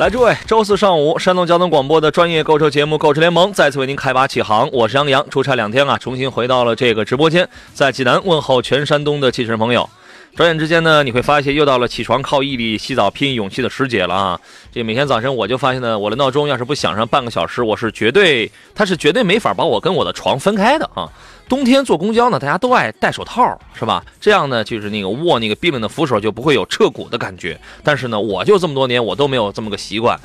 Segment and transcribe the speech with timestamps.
[0.00, 4.66] 来，诸位，周四上午，山东交通广播的专业购车节目《购车联盟》再次为您开拔启航。
[4.72, 9.86] 我是杨洋，出差两天啊，重新回到了这个直播间，在济南问候全山东的汽车朋友。
[10.34, 14.40] 转眼之间呢，你会发现又到了起床靠毅力、洗澡拼勇气的时节了啊！
[14.72, 21.06] 这每天早晨我就发现呢，我的闹钟要是不响上半个小时，我是绝对，它是绝对没法把我跟我的床分开的啊！
[21.50, 24.04] 冬天坐公交呢，大家都爱戴手套，是吧？
[24.20, 27.58] 这样呢，就是那个握那个冰冷的扶手就不会有彻骨的感觉。
[27.82, 30.16] 但是呢，我就这么多年我都没有这么个习惯，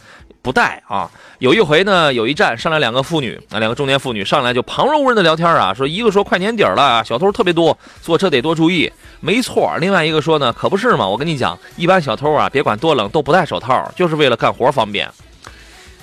[0.44, 1.10] 不戴啊。
[1.40, 8.94] 有一回呢，有一站上来两个妇女啊，两个中年妇女上来就旁若无人的聊天啊，说一个说快年底了，小偷特别多，坐车得多注意。
[9.20, 15.10] 没错，另外一个说呢，可不是嘛，我跟你讲，一般小偷啊，别管多冷都不戴手套，就是为了干活方便。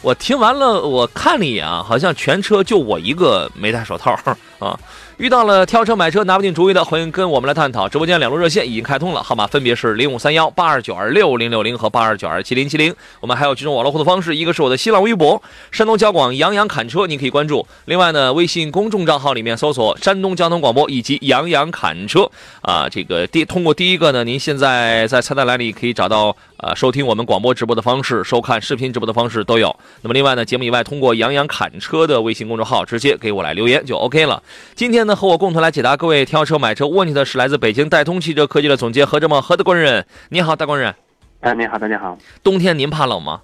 [0.01, 4.19] 我听完了，我看了一眼啊，好像全车就我一个没戴手套
[4.59, 4.77] 啊。
[5.19, 7.89] 遇到了挑车买车拿不定主意的，欢迎跟我们来探讨。
[7.89, 12.93] 直播间两路热线已经开通了，号码分别是零五三幺八二九二六零六零和八二九二七零七零。
[13.21, 17.65] 我们还有几种网络互动方式，一个是我的新浪微博山东交广杨洋侃车，您可以关注。
[17.85, 22.29] 另外呢，微信公众账号里面搜索山东交通广播以及杨洋侃车
[22.63, 29.77] 啊，这个第通过第一个呢，您现在在菜单栏里可以找到呃收听我们广播直播的方式，收看视频直播的方式都有。
[30.01, 34.43] 那么另外呢，节目以外通过杨洋侃车的微信公众号直接给我来留言就 OK 了。
[34.75, 35.12] 今天呢。
[35.15, 40.05] 和我共同来解答各位挑车买车问题的是来自北京戴通汽车科技的总监何志茂何大官人。
[40.29, 40.95] 你好，大官人。
[41.41, 42.17] 哎，你好，大家好。
[42.43, 43.41] 冬天您怕冷吗？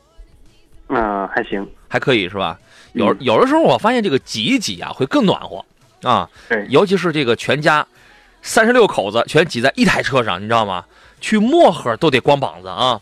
[0.88, 2.58] 嗯，还行，还可以是吧？
[2.92, 5.64] 有有的时候我发现这个挤一挤啊，会更暖和
[6.02, 6.28] 啊。
[6.48, 7.86] 对，尤其是这个全家
[8.40, 10.84] 三十六口子全挤在一台车上，你知道吗？
[11.20, 13.00] 去漠河都得光膀子啊。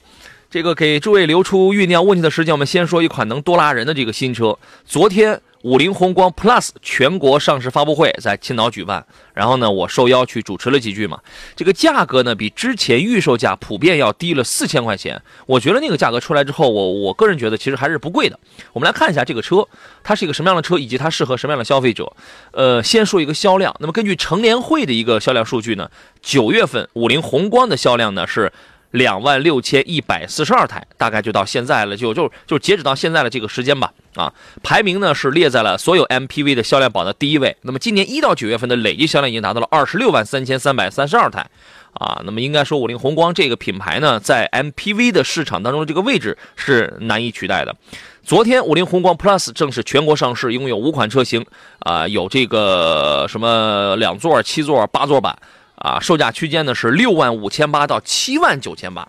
[0.57, 4.59] 这个给诸位留出酝酿问题的时间，我们先说一款能多拉人的这个新车。
[4.87, 5.39] 昨天。
[5.63, 11.19] 五菱宏光 Plus 全国上市发布会在青岛举办，然后呢，我受邀去主持了几句嘛。
[11.57, 15.21] 这个价格呢，比之前预售价普遍要低了四千块钱。
[15.47, 18.39] 我觉得那个价格出来之后，我我个人觉得其实还是不贵的。
[18.73, 19.67] 我们来看一下这个车，
[20.05, 22.13] 它是一个什么样的车，以及它适合什么样的消费者。
[22.53, 23.75] 呃，先说一个销量。
[23.81, 25.91] 那么根据乘联会的一个销量数据呢，
[26.23, 28.53] 九月份五菱宏光的销量呢是。
[28.93, 33.93] 两万六千一百四十二台，大概就到现在了，就就就截止到现在的这个时间吧。
[34.15, 34.33] 啊，
[34.63, 37.55] 排名呢是列在了所有 MPV 的销量榜的第一位。
[37.63, 41.47] 那么今年一到九月份的累计销量已经达到了二十六万三千三百三十二台。
[41.93, 47.75] 啊，那么应该说五菱宏光这个品牌呢，在 MPV 的市场当中的这个位置是难以取代的。
[48.23, 51.47] 昨天五菱宏光 Plus 正式全国上市，一共有五款车型，
[51.79, 55.39] 啊，有这个什么两座、七座、八座版。
[55.87, 59.07] 啊，售价区间呢是六万五千八到七万九千八，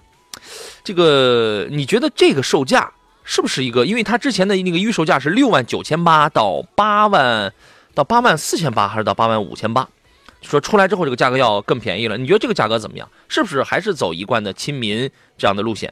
[0.84, 2.92] 这个你觉得这个售价
[3.24, 3.84] 是不是一个？
[3.84, 7.52] 因为它之前的那个预售价是六万九千八到八万
[7.96, 9.88] 到八万四千八，还是到八万五千八？
[10.44, 13.10] 说出来之后这个价格要更便宜了，你觉得这个价格怎么样？
[13.28, 15.92] 是不是还是走一贯的亲民这样的路线？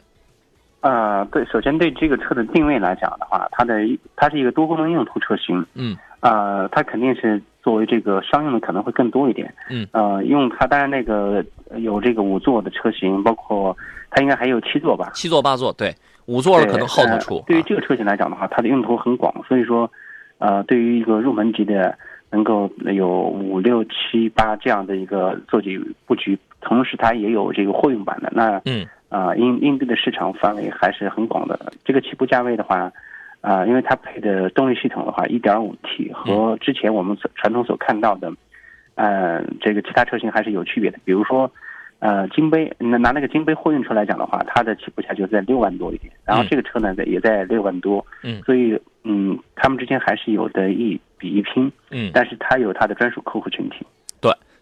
[0.81, 3.73] 呃，对，首先对这个车的定位来讲的话，它的
[4.15, 5.97] 它是一个多功能用途车型，嗯，
[6.29, 7.41] 呃，它肯定是。
[7.65, 11.43] 作为这个商用的可能会更多一点，嗯，呃，用它当然那个
[11.77, 13.75] 有这个五座的车型，包括
[14.11, 15.91] 它应该还有七座吧，七座八座，对，
[16.27, 17.43] 五座的可能后头出。
[17.47, 19.91] 对于这个车型来讲的话，它的用途很广，所以说，
[20.37, 21.97] 呃，对于一个入门级的，
[22.29, 25.75] 能够有五六七八这样的一个座椅
[26.05, 31.73] 布局，同时它也有这个货运版的，那嗯，啊，应应对的市场范围还是很广的。
[31.83, 32.91] 这个起步价位的话。
[33.45, 38.33] 啊，因为它配的动力系统的话，1.5T 和之前我们所传统所看到的，
[38.95, 40.97] 呃，这个其他车型还是有区别的。
[41.05, 41.51] 比如说，
[41.99, 53.85] 呃，金杯，那拿那个金杯货运车来讲的话，它的起步价就在六万多一点，然后这个车呢，在也在六万多，嗯，所以，嗯，他们之间还是有的一比一拼，嗯，但是它有它的专属客户群体，对，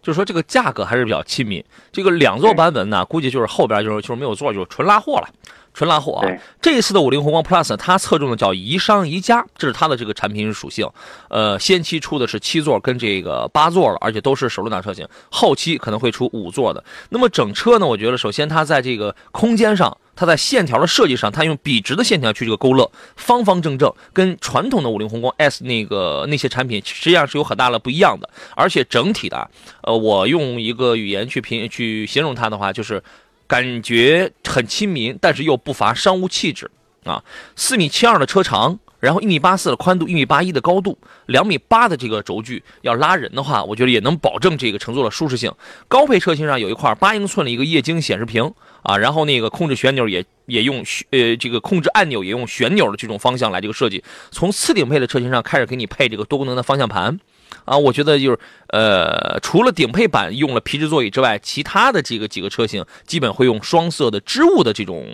[0.04, 1.64] 就是说这个价格还是比较亲民。
[1.90, 5.28] 这个两座版本呢，估计就是后边就是就是没有座，就是纯拉货了。
[5.76, 6.28] 纯拉货啊！
[6.62, 10.88] 这一次的五菱宏光 Plus，它侧重的叫宜商宜家，这是它的这个产品属性。
[11.28, 15.04] 呃，先期出的是七座跟这个八座了，而且都是手动挡车型。
[15.32, 16.84] 后期可能会出五座的。
[17.08, 28.28] 那么整车呢，我觉得首先它在这个空间上它在线条的设计上，它用笔直的线条去这个勾勒，方方正正，跟传统的五菱宏光 S 那个那些产品实际上是有很大的不一样的。
[28.54, 29.50] 而且整体的，
[29.82, 33.02] 呃，我用一个语言去评去形容它的话，就是
[33.46, 36.70] 感觉很亲民，但是又不乏商务气质
[37.04, 37.22] 啊。
[37.56, 38.78] 四米七二的车长。
[39.04, 40.96] 然后一米八四的宽度，一米八一的高度，
[41.26, 45.52] 两米八的这个轴距，要拉人的话，我觉得也能保证这个乘坐的舒适性。
[45.86, 48.50] 高配车型上有一块八英寸的一个液晶显示屏
[48.82, 54.02] 啊，然后那个控制旋钮也也用呃这个控制按钮也用旋钮的这种方向来这个设计。
[54.30, 57.20] 从次顶配的车型上开始给你配这个多功能的方向盘。
[57.66, 58.38] 啊，我觉得就是，
[58.74, 65.06] 呃，除了顶配版用了皮质座椅之外，其他的几个几个车型基本会用双色的织物的这种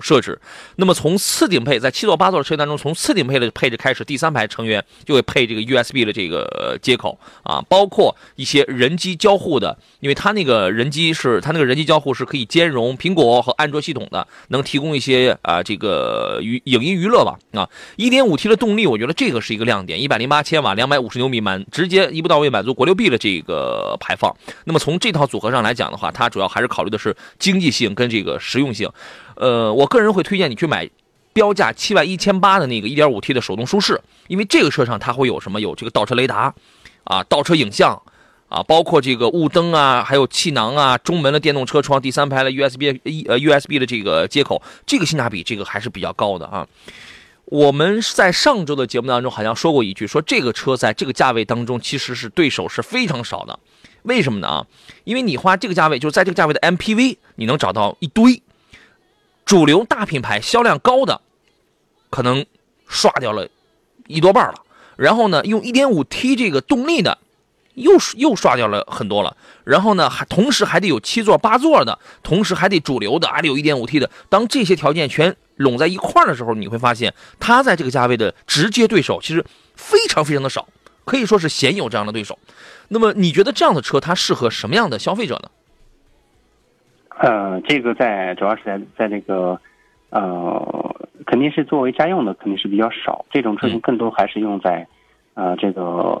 [0.00, 0.36] 设置。
[0.74, 17.70] 那么从次顶配，在七座八座的车型当中，从次顶配的配置开始，第三排成员就会配这个 USB 的这个接口啊，包括一些人机交互的，因为它那个人机是它那个人机交互是可以兼容苹果和安卓系统的，能提供一些啊这个娱影音娱乐吧啊。
[17.96, 21.84] 1.5T 的动力，我觉得这个是一个亮点，一百零八千瓦，两百五十牛米满直。
[21.84, 24.34] 接一步到位满足国六 B 的这个排放，
[24.64, 28.90] 那么从这套组合上来讲的话，它主要还是考虑的是经济性跟这个实用性。
[29.36, 30.88] 呃，我个人会推荐你去买
[31.32, 35.60] 标价七万一千八的那个 1.5T 的手动舒适，因为这个车上它会有什么？
[35.60, 36.54] 有这个倒车雷达
[37.04, 38.00] 啊，倒车影像
[38.48, 42.96] 啊，包括这个雾灯啊，还有气囊啊，中门的电动车窗，第三排的 USB
[43.26, 46.66] 呃 USB 的这个接口，这个性价比这个还是比较高的啊。
[47.46, 53.58] 我们在上周的节目当中好像说过一句，说这个车在这个价位当中其实是对手是非常少的，
[54.02, 54.48] 为什么呢？
[54.48, 54.66] 啊，
[55.04, 58.42] 因为你花这个价位，就是在这个价位的 MPV，你能找到一堆
[59.44, 61.20] 主流大品牌销量高的，
[62.08, 62.46] 可能
[62.88, 63.48] 刷掉了
[64.06, 64.62] 一多半了。
[64.96, 67.18] 然后呢，用 1.5T 这个动力的，
[67.74, 69.36] 又又刷掉了很多了。
[69.64, 74.10] 然后呢，还同时还得有七座八座的，同时还得主流的，还得有 1.5T 的。
[74.28, 80.66] 当这些条件全拢在一块儿的时候，你会发现它在这个价位的直接对手其实非常非常的少，
[81.04, 82.38] 可以说是鲜有这样的对手。
[82.88, 85.50] 那么你觉得这样的车它适合什么样的消费者呢？
[87.16, 89.58] 呃，这个在主要是在在那个
[90.10, 94.86] 呃，肯定是作为家用的肯定是比较少，这种车型更多还是用在
[95.34, 96.20] 呃这个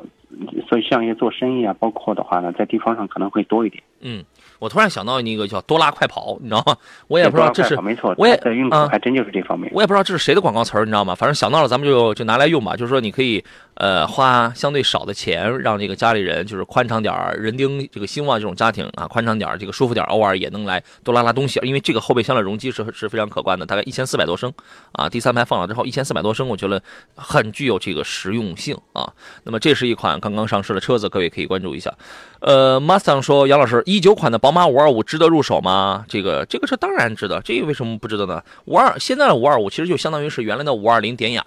[0.68, 3.82] 所以像一些做生意啊，包括的话呢，在地方上可能会多一点。
[4.00, 4.24] 嗯。
[4.58, 6.76] 我突然想到那个叫多拉快跑，你知道吗？
[7.08, 9.70] 我也不知道这是，没错，我也在运口还真就是这方面。
[9.74, 11.14] 我也不知道这是谁的广告词儿，你知道吗？
[11.14, 12.76] 反正想到了，咱们就就拿来用吧。
[12.76, 21.60] 就是说，你可以呃花相对少的钱，让这个家里人就是宽敞点儿，人丁这个兴旺这种家庭啊，宽敞点儿，这个舒服点儿，偶尔也能来多拉拉东西。
[21.62, 24.52] 因为这个后备箱的容积是是非常可观的，大概一千四百多升
[24.92, 25.08] 啊。
[25.08, 26.82] 第三排放了之后，一千四百多升，我觉得
[27.14, 29.12] 很具有这个实用性啊。
[29.42, 31.92] 那么这是一款刚刚上市的车子，各位可以关注一下。
[32.40, 36.04] 呃，Mustang 说，杨老师，一九款的宝马五二五值得入手吗？
[36.08, 38.42] 这个这个车当然值得，这个为什么不值得呢？
[38.66, 41.44] 五二现在的五二五其实就相当于是原来的五二零典雅，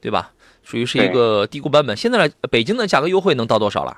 [0.00, 0.32] 对吧？
[0.68, 1.96] 属于是一个低估版本。
[1.96, 3.96] 现在的北京的价格优惠能到多少了？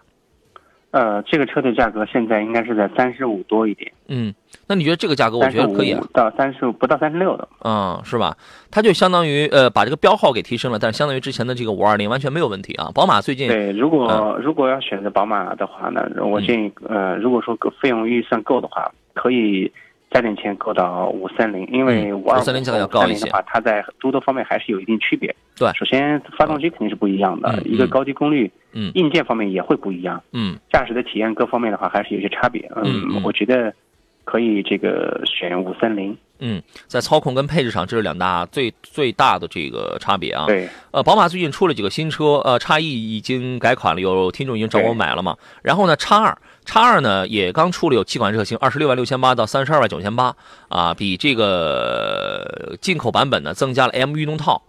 [0.93, 3.91] 呃，这个车的价格现在应该是在三十五多一点。
[4.07, 4.33] 嗯，
[4.69, 7.49] 那你觉得这个价格，我觉得可以啊，到三十五不到三十六的。
[7.65, 8.37] 嗯，是吧？
[8.71, 12.91] 它就相当于呃把这个标号给提升了，但是相当于之前的这个五二零完全没有问题啊。
[12.95, 19.71] 宝马最近对，如果如果要选择宝马的话呢，我建议呃，如果说费用预算够的话，可以
[20.11, 25.35] 加点钱购到五三零，因为五二三零价格要高一些的话，它在诸多方面还是有一定区别。
[25.57, 28.51] 对，首先发动机肯定是不一样的，一个高低功率。
[28.73, 30.23] 嗯，硬件方面也会不一样。
[30.33, 32.71] 嗯，驾驶的体验各方面的话还是有些差别。
[32.77, 33.75] 嗯，我觉得
[34.31, 36.17] 可以这个选五三零。
[36.39, 40.47] 嗯，在操控跟配置上，这是两大最最大的这个差别啊。
[40.47, 40.69] 对。
[40.93, 45.37] 呃，宝马最近出了几个新车，呃，叉 E 已经改款了，有听众已经找我买了嘛。
[45.63, 50.35] 然后呢，叉二，叉二呢也刚出了有七款车型，二十六万六千八到三十二万九千八
[50.69, 54.63] 啊，比这个进口版本呢增加了 M 运动套。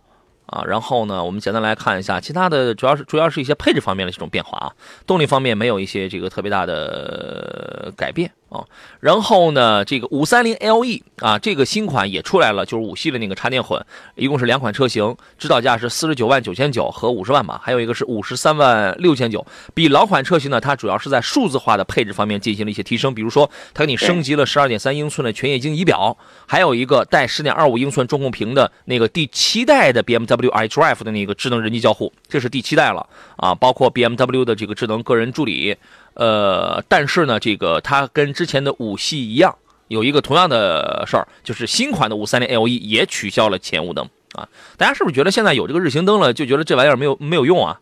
[0.48, 4.68] 啊，然后呢，我们简单来看一下其他的，主要是主要是一些配置方面的这种变化啊，
[5.08, 8.30] 动力方面没有一些这个特别大的改变。
[8.52, 8.66] 啊，
[9.00, 13.82] 然后呢，这个五三零 LE 啊，这个新款也出来了，就是五系的那个插电混，
[14.16, 19.46] 一共是两款车型，指导价是四十九万九千九和五十万吧，还有一个是五十三万六千九。
[19.74, 35.78] 比老款车型呢，它主要是在数字化的配置方面进行了一些提升，比如说它给你升级了十二点三英寸的全液晶仪表，还有一个带十点二五英寸中控屏的那个第七代的 BMW iDrive 的那个智能人机交互，这是第七代了啊，包括 BMW 的这个智能个人助理。
[36.14, 39.56] 呃，但是呢，这个它跟之前的五系一样，
[39.88, 44.48] 有一个同样的事儿，就是新款的五三零 LE 也取消了前雾灯啊。
[44.78, 47.80] 大家是不是觉得现在有这个日行灯了，就觉得这玩意儿没有没有用啊？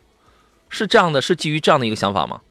[0.69, 2.41] 是这样的，是基于这样的一个想法吗？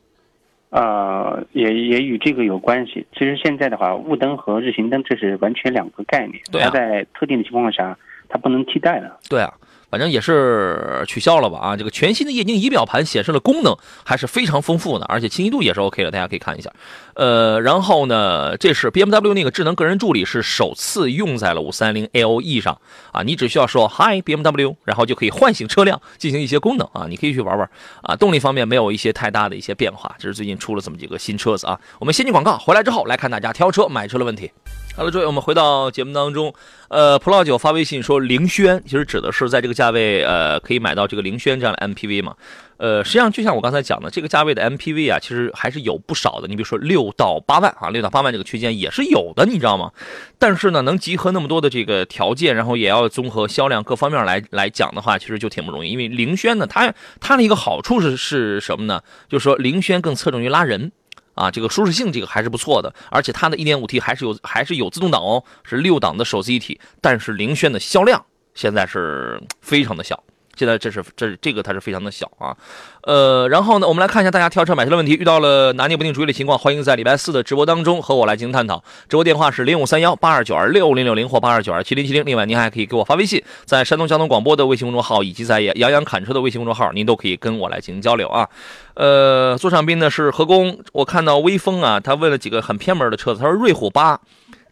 [0.70, 3.06] 呃，也也与这个有关系。
[3.14, 7.97] 其实现在的话，雾灯和日行灯这是完全两个概念，对啊它在特定的情况下，
[8.28, 9.18] 它不能替代的。
[9.30, 9.54] 对啊，
[9.90, 11.76] 反正也是取消了吧啊！
[11.76, 16.71] 这个全新的液晶仪表盘显示的功能还是非常丰富的，而且清晰度也是 OK 的，大家可以看一下。
[17.14, 22.78] 呃，然后呢，这是 BMW 那个智能个人助理是首次用在了 530LE 上
[23.12, 27.68] 啊，你只需要说 Hi BMW，然后就可以唤醒车辆进行一些功能啊，你可以去玩玩
[28.02, 28.14] 啊。
[28.14, 31.80] 动力方面没有一些太大的一些变化，这是最近出了这么几个新车子啊。
[31.99, 34.50] 我们先进广告，回来之后来看大家挑车买车的问题。
[34.99, 36.52] 好了，诸位，我们回到节目当中。
[36.88, 42.35] 呃，普老九发微信说，凌轩其实指的是在这个价位，呃，可以买到这个凌轩这样的 MPV 嘛？
[42.78, 46.49] 呃，实际上就像我刚才讲的，这个价位的 MPV 啊，其实还是有不少的。
[46.49, 49.93] 你比如说六到八万啊，六到八万这个区间也是有的，你知道吗？
[50.37, 55.90] 但是呢，能集合那么多的这个条件，然后也要综合销量各方面来来讲的话，其实就挺不容易。
[55.93, 59.00] 因为凌轩呢，它它的一个好处是是什么呢？
[59.28, 60.90] 就是说凌轩更侧重于拉人。
[61.38, 70.23] 啊，这个舒适性这个还是不错的，而且它的一点五 T 还是有还是有自动挡哦，是六档的手自一体，但是凌轩的销量现在是非常的小，
[70.59, 72.57] 现在这是这这个它是非常的小啊，
[73.03, 78.83] 呃，然后呢，我们来看一下大家挑车买车的问题，遇到了拿捏不定主意的情况，欢迎在礼拜四的直播当中和我来进行探讨。
[79.09, 88.49] 直播电话是零五三幺八二九二六零六零或八二九二七零七零，另外您还可以给我发微信，在山东交通广播的微信公众号以及在杨洋侃车的微信公众号，您都可以跟我来进行交流啊。
[88.95, 94.21] 呃，座上宾呢是何工，我看到微风啊，他问了几个很偏门的车子，他说瑞虎八、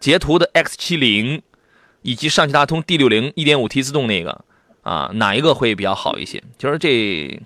[0.01, 1.41] 捷途的 X 七零
[2.03, 4.45] 以及上汽大通 D 六零一点五 T 自动那个
[4.87, 6.41] 啊，哪一个会比较好一些？
[6.57, 7.41] 就是这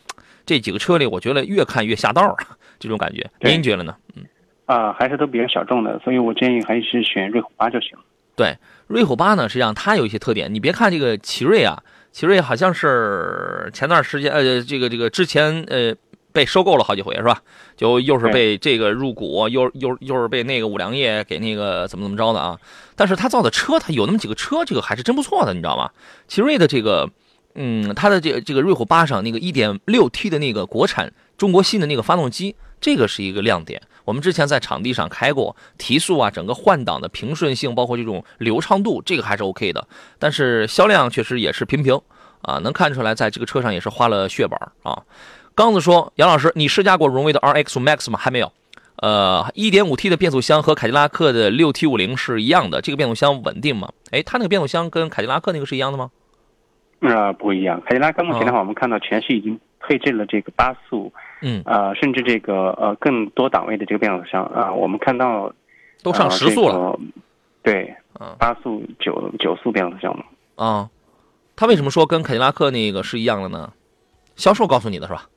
[0.44, 2.36] 这几个车里，我觉得越看越下道啊，
[2.78, 3.96] 这种感觉，您觉得呢？
[4.14, 4.24] 嗯，
[4.66, 7.96] 啊、还是都比较小众的，所以我建议还是选瑞虎八就行。
[8.36, 8.56] 对，
[8.86, 11.82] 瑞虎八呢，实际上它有一些特点，你别看这个奇瑞啊，
[12.12, 15.94] 奇瑞好像是前段时间呃，这个这个之前呃。
[16.32, 17.42] 被收购了好几回是吧？
[17.76, 22.56] 就又是被这个入股，又又又是被那个五粮液给那个怎么怎么着的啊？
[22.94, 25.90] 但是他造的车，他有那么几个车，这个还是真不错的，你知道吗？
[26.28, 27.10] 奇瑞的这个，
[27.54, 33.82] 嗯，它的这这个瑞虎八上那个 1.6T 的那个国产中国新的那个发动机，这个是一个亮点。
[34.04, 39.86] 我们之前在场地上开过，提速啊，整个换挡的平顺性，包括这种流畅度，这个还是 OK 的。
[40.18, 42.00] 但是销量确实也是平平
[42.42, 45.02] 啊，能看出来在这个车上也是花了血本啊。
[45.54, 48.18] 刚子说：“杨老师，你试驾过荣威的 RX Max 吗？
[48.18, 48.50] 还没有。
[48.96, 53.90] 呃，1.5T 的变速箱和凯迪拉克的 6T50 是一样的，这个变速箱稳定吗？
[54.10, 56.10] 哎，它那个变速箱跟凯迪拉克那个是一样的吗？
[57.00, 57.80] 啊、不一样。
[57.82, 65.52] 凯迪拉克目前的话，我们看到全系已经配置了这个八速，嗯，呃，甚至这个呃更多档位的这个变速箱啊、我们看到
[66.02, 66.74] 都上呃时速了。
[66.74, 66.98] 这个
[67.62, 70.24] 对嗯，八速九九速变速箱嘛。
[70.56, 70.90] 啊，
[71.56, 73.72] 他为什么说跟凯迪拉克那个是一样的呢？
[74.36, 75.28] 销售告诉你的是吧？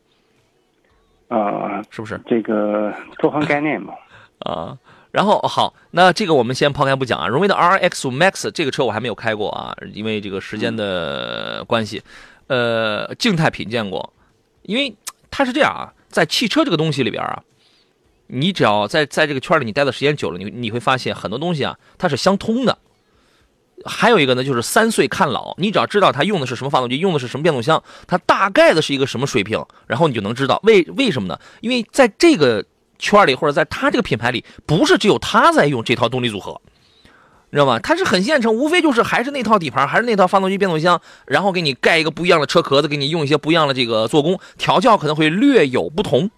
[1.30, 2.20] 啊，是不是？
[2.26, 3.94] 这个多方概念嘛。
[4.40, 4.78] 啊，
[5.14, 7.28] 然后好，那这个我们先抛开不讲啊。
[7.28, 12.02] 荣威的 RX Max 这个车我还没有开过啊，因为这个时间的关系，
[12.48, 14.12] 呃，静态品鉴过，
[14.64, 14.96] 因为
[15.30, 17.44] 它是这样啊，在汽车这个东西里边啊，
[18.26, 22.76] 你只要在在这个圈里你待的时间久了，你你会发现很多东西啊，它是相通的。
[23.86, 31.40] 还有一个呢，就是三岁看老，你只要知道它用的是什么发动机，用的是什么变速箱，它大概的是一个什么水平，然后你就能知道为为什么呢？
[31.62, 32.66] 因为在这个
[33.00, 36.62] 圈里或者在它这个品牌里，不是只有它在用这套动力组合，
[37.50, 37.80] 你知道吗？
[37.80, 46.30] 它是很现成，无非就是还是那套底盘，还是那套发动机变速箱，然后给你盖一个不一样的车壳子，给你用一些不一样的这个做工，调教可能会略有不同，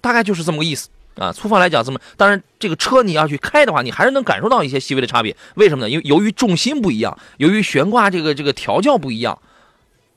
[0.00, 0.88] 大概就是这么个意思。
[1.16, 5.36] 啊，粗放来讲，这么当然，这个车你要去开的话，你还是能感受到一些细微的差别。
[5.56, 5.90] 为什么呢？
[5.90, 9.38] 因为由于重心不一样，由于悬挂这个这个调教不一样，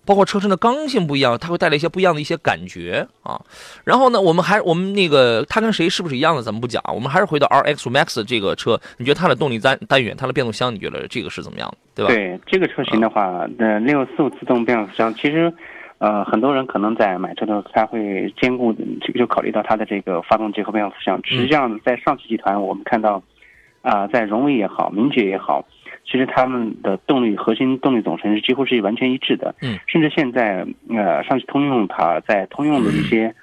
[0.06, 3.42] 包括车身的刚性不一样，它会带来一些不一样的一些感觉啊。
[3.84, 12.14] 然后呢，我们还我们那个它跟谁是不是一样的，咱们不讲，我们还是回到 RX Max 这个车，你觉得它的动力单单元，它的变速箱，你觉得这个是怎么样的，对吧？
[12.14, 15.52] 对这个车型的话，呃，六速自动变速箱，其实，
[15.98, 18.72] 呃，很多人可能在买车的时候，他会兼顾
[19.02, 21.20] 这个，就考虑到它的这个发动机和变速箱。
[21.24, 23.24] 实际上，在上汽集团，我们看到，
[23.82, 25.66] 啊、在荣威也好，名爵也好，
[26.06, 29.54] 其实他们的动力核心动力总成是几乎是完全一致的。
[29.62, 33.34] 嗯，甚至现在，呃，上汽通用它在通用的一些，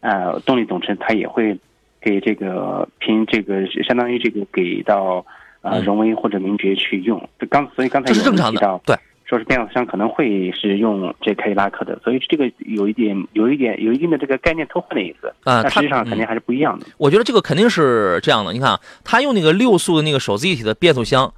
[0.00, 1.58] 呃，动力总成，它也会
[2.00, 5.24] 给这个凭这个相当于这个给到。
[5.64, 8.96] 呃，嗯荣威或者名爵去用，这刚所以刚才这是有正常的人提到，，对。
[9.24, 16.86] 说是变速箱可能会是用这凯迪拉克的，所以这个有一点有一点有一定的这个概念偷换的意思，啊，但它实际上肯定还是不一样的。
[16.98, 18.52] 我觉得这个肯定是这样的。
[18.52, 21.32] 你看啊，它用那个六速的那个手自一体的变速箱，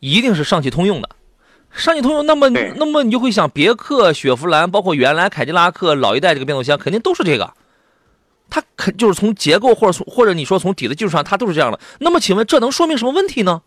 [0.00, 1.08] 一定是上汽通用的。
[1.70, 7.52] 上汽通用，那么对那么你就会想，别克、雪佛兰，包括原来凯迪拉克老一代这个变速箱，肯定都是这个。
[8.48, 11.78] 它肯就是从结构或者从或者你说从底子技术上，它都是这样的。
[11.98, 13.60] 那么请问这能说明什么问题呢？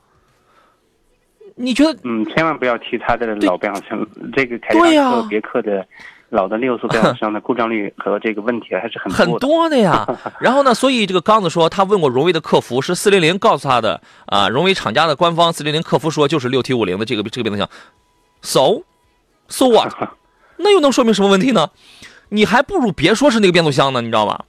[1.56, 2.00] 你觉得？
[2.04, 5.86] 嗯，千万不要提它的老变速箱，这个凯迪拉克、别克的
[6.30, 9.48] 老的六速变速箱的故障率和这个问题还是很很多的。
[9.48, 10.08] 多的呀。
[10.40, 14.48] 然后呢，所以这个刚子说，他问过荣威的客服，是四零零告诉他的啊。
[14.50, 17.70] 荣威厂家的官方四零零客服说，就是六 T 五零的这个这个变速箱。
[18.42, 18.84] So
[19.48, 19.94] so what？
[20.58, 21.70] 那又能说明什么问题呢？
[22.30, 24.44] 你还不如别说是那个变速箱呢，你知道吗？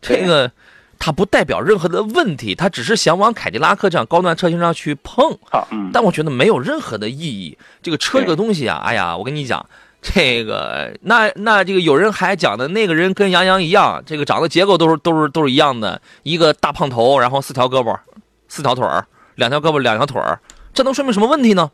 [0.00, 0.50] 这个
[0.98, 5.36] 它不代表任何的问题，它只是想往凯迪拉克这样高端车型上去碰。
[5.50, 7.58] 好，嗯，但我觉得没有任何的意义。
[7.82, 9.66] 这个车这个东西啊，哎呀，我跟你讲，
[10.02, 17.98] 这个那那这个有人还讲的那个人跟杨洋一样，这个长得结构都是都是都是一样的，一个大胖头，然后四条胳膊，
[18.48, 20.40] 四条腿儿，两条胳膊两条腿儿，
[20.72, 21.70] 这能说明什么问题呢？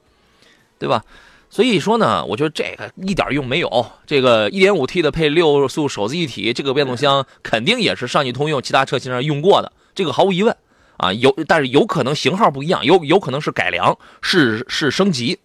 [0.79, 1.05] 对吧？
[1.49, 3.87] 所以说呢，我觉得这个一点用没有。
[4.05, 10.55] 这个 1.5T 的配六速手自一体，这个变速箱肯定也是上汽通用其他车型上用过的，这个毫无疑问
[10.97, 11.13] 啊。
[11.13, 15.39] 有，但是有可能型号不一样，有有可能是改良，是是升级，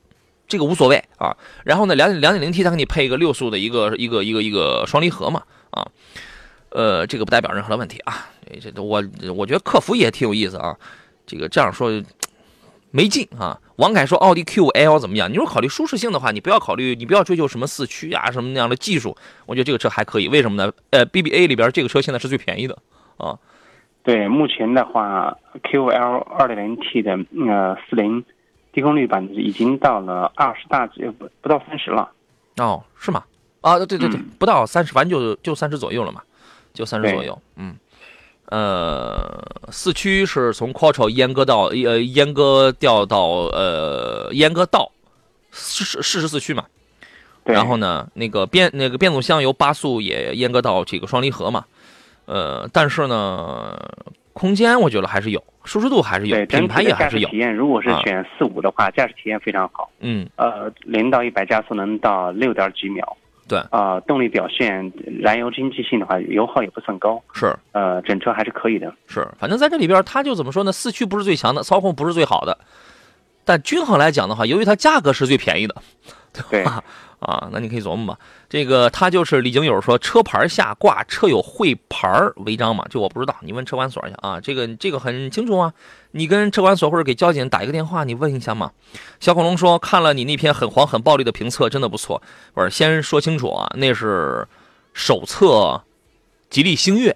[0.51, 1.35] 这个无所谓啊。
[1.63, 5.41] 然后呢，两两点零 T 它给你配一个六速的一个一个一个一个双离合嘛
[5.71, 5.87] 啊，
[6.69, 8.27] 呃，这个不代表任何的问题啊。
[8.61, 9.01] 这我
[9.33, 10.75] 我觉得客服也挺有意思啊，
[11.25, 11.89] 这个这样说
[12.91, 13.57] 没劲啊。
[13.77, 15.31] 王凯说奥迪 Q5L 怎么样？
[15.31, 19.15] 你说考虑舒适性的话，你不要考虑，你不要追求什么四驱啊什么那样的技术。
[19.47, 20.71] 我觉得这个车还可以，为什么呢？
[20.91, 22.77] 呃，BBA 里边这个车现在是最便宜的
[23.17, 23.39] 啊。
[24.03, 27.13] 对，目前的话 Q L 二.点零 T 的
[27.47, 28.23] 呃四零
[28.71, 32.09] 低功率版已经到了二十大几，不不到三十了。
[32.57, 33.23] 哦，是吗？
[33.61, 36.21] 啊，对对对，嗯不到三十，反正就就三十左右了嘛，
[36.73, 37.39] 就三十左右。
[37.55, 37.75] 嗯，
[38.45, 44.91] 呃，四驱是从 Quattro 阉割到呃阉割掉到呃阉割到
[45.51, 46.65] 四十四十四驱嘛。
[47.43, 51.65] 对，然后呢，那个变那个变速箱由八速也阉割到这个双离合嘛，
[52.25, 53.77] 呃，但是呢，
[54.33, 59.89] 空间我觉得还是有，舒适度还是有对，品牌也还是有体，验，如果是啊选四五的话，驾驶体验非常好。
[59.99, 63.17] 嗯，呃，零到一百加速能到六点几秒。
[63.47, 67.21] 对啊、动力表现，燃油经济性的话，油耗也不算高。
[67.33, 68.93] 是呃，整车还是可以的。
[69.07, 70.71] 是，反正在这里边，它就怎么说呢？
[70.71, 72.57] 四驱不是最强的，操控不是最好的，
[73.43, 75.75] 但均衡来讲的话，由于它价格是最便宜的，
[76.33, 76.83] 对吧，
[77.19, 78.19] 啊，那你可以琢磨吧。
[78.49, 82.85] 这个他就是李景友说，车牌下挂车友会牌违章嘛？
[82.89, 84.39] 这我不知道，你问车管所去啊。
[84.39, 85.73] 这个这个很清楚啊，
[86.11, 88.71] 你跟车管所或者给交警打一个电话，你问一下嘛。
[89.19, 92.21] 小恐龙说，看了你那篇很黄很暴力的评测，真的不错。
[92.53, 94.47] 不是，先说清楚啊，那是
[94.93, 95.83] 手册
[96.49, 97.15] 吉利星越。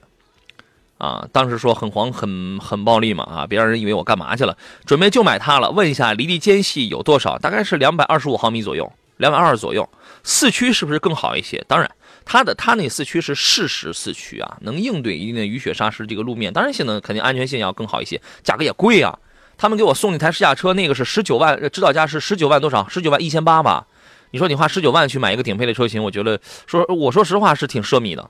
[0.97, 5.69] 啊，当时说很黄很很暴力嘛啊，别让人以为我干嘛去了，准备就买它了。
[5.69, 7.37] 问一下离地间隙有多少？
[7.37, 9.87] 大概是两百二十五毫米左右，两百二十左右。
[10.23, 11.63] 四驱是不是更好一些？
[11.67, 11.89] 当然，
[12.25, 19.17] 它的它那四驱是适时四驱啊，能应对一定的雨雪沙石这个路面，当然性能肯定安全性要更好一些，价格也贵啊。
[19.57, 22.87] 他们给我送那台试驾车，那个是十九万，指导价是十九万多少？
[22.89, 23.85] 十九万一千八吧。
[24.31, 28.29] 你说你花十九万去买一个顶配的车型，我觉得说我说实话是挺奢靡的，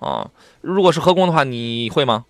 [0.00, 0.28] 啊，
[0.60, 2.24] 如果是合工的话，你会吗？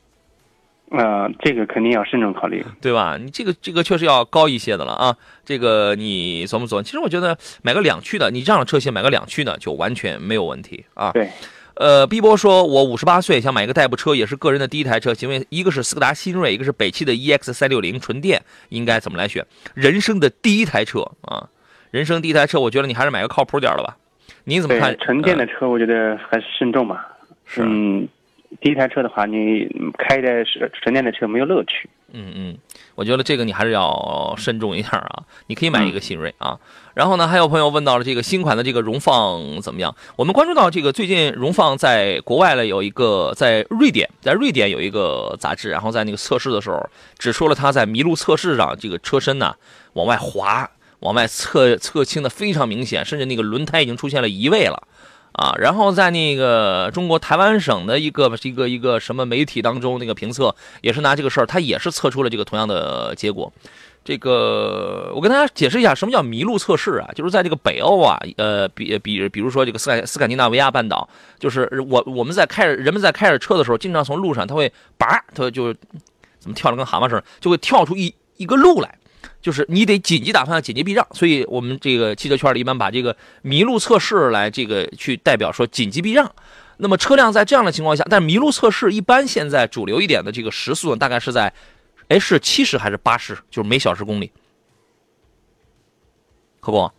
[0.90, 2.64] 呃，这个肯定要慎重考虑。
[2.80, 3.18] 对吧？
[3.20, 5.16] 你这个这个确实要高一些的了啊。
[5.44, 6.82] 这个你琢磨琢磨。
[6.82, 11.12] 其实我觉得买个两驱的，你这样的车型买个两驱的就完全没有问题啊。
[11.12, 11.30] 对，
[11.74, 15.14] 呃碧波说，我五十八岁，想买一个代步车，也是个人的第一台车。
[15.14, 19.46] 请问，一个是斯柯达新锐，一个是北汽的 EX 三六零纯电，应该怎么来选？
[19.74, 21.48] 人生的第一台车啊，
[21.90, 23.96] 人生第一台车，我觉得你还是买个靠谱点儿的吧。
[24.44, 24.96] 你怎么看？
[24.98, 27.06] 纯电呃的车，我觉得还是慎重吧。
[27.44, 28.06] 是嗯，
[28.60, 31.88] 第一台车的话，你开的是纯电的车没有乐趣。
[32.10, 32.58] 嗯嗯，
[32.94, 35.22] 我觉得这个你还是要慎重一下啊。
[35.48, 36.58] 你可以买一个新锐啊。
[36.94, 39.94] 然后呢，还有朋友问到了这个新款的这个荣放怎么样？
[40.16, 49.54] 我们关注到这个最近荣放在国外呢有一个在瑞典，在瑞典有一个杂志，然后在那个测试的时候只说了它在麋鹿测试上这个车身呢
[49.92, 54.88] 往外滑，往外侧侧倾的非常明显，甚至那个轮胎已经出现了移位了。
[55.38, 63.52] 啊，然后在那个中国台湾省的一个一个一个什么媒体当中，那个评测也是拿这个事儿，他也是测出了这个同样的结果。
[64.04, 67.08] 这个我跟大家解释一下，什么叫麋鹿测试啊？
[67.14, 75.72] 就是在这个北欧啊，呃，比比比如说这个斯堪斯堪的纳维亚半岛，就是我我们在开着人们在开着车的时候，经常从路上他会叭，他就
[76.40, 78.97] 怎么跳的跟蛤蟆似的，就会跳出一一个路来。
[79.40, 86.30] 就是你得紧急打方向，紧急避让，所以我们这个汽车圈里一般把这个麋鹿测试来这个去代表说紧急避让。
[86.78, 91.52] 那么车辆在这样的情况下，但麋鹿测试一般现在主流一点的这个时速呢，大概是在，
[92.06, 94.30] 哎是七十还是八十，就是每小时公里。
[96.60, 96.90] 可不，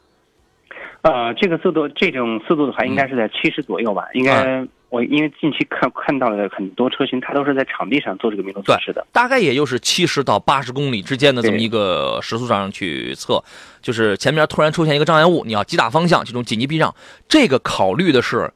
[1.02, 13.44] 呃，这个速度，这种速度的话，应该是在七十左右吧，应该我因为近期看看到了很多车型，它都是在场地上做这个麋鹿测试的，大概也就是七十到八十公里之间的这么一个时速上去测，
[13.84, 16.96] 就是前面突然出现一个障碍物，你要急打方向，这种紧急避让，
[17.28, 18.52] 这个考虑的是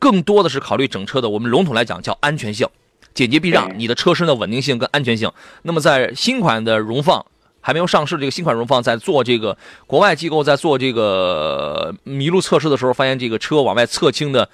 [0.00, 2.66] 更多的是考虑整车的，我们笼统来讲叫安全性，
[3.14, 5.30] 紧急避让，你的车身的稳定性跟安全性。
[5.62, 7.24] 那么在新款的荣放
[7.60, 14.48] 还没有上市，这个新款荣放在做这个国外机构在做这个麋鹿测试的时候，发现这个车往外侧倾的。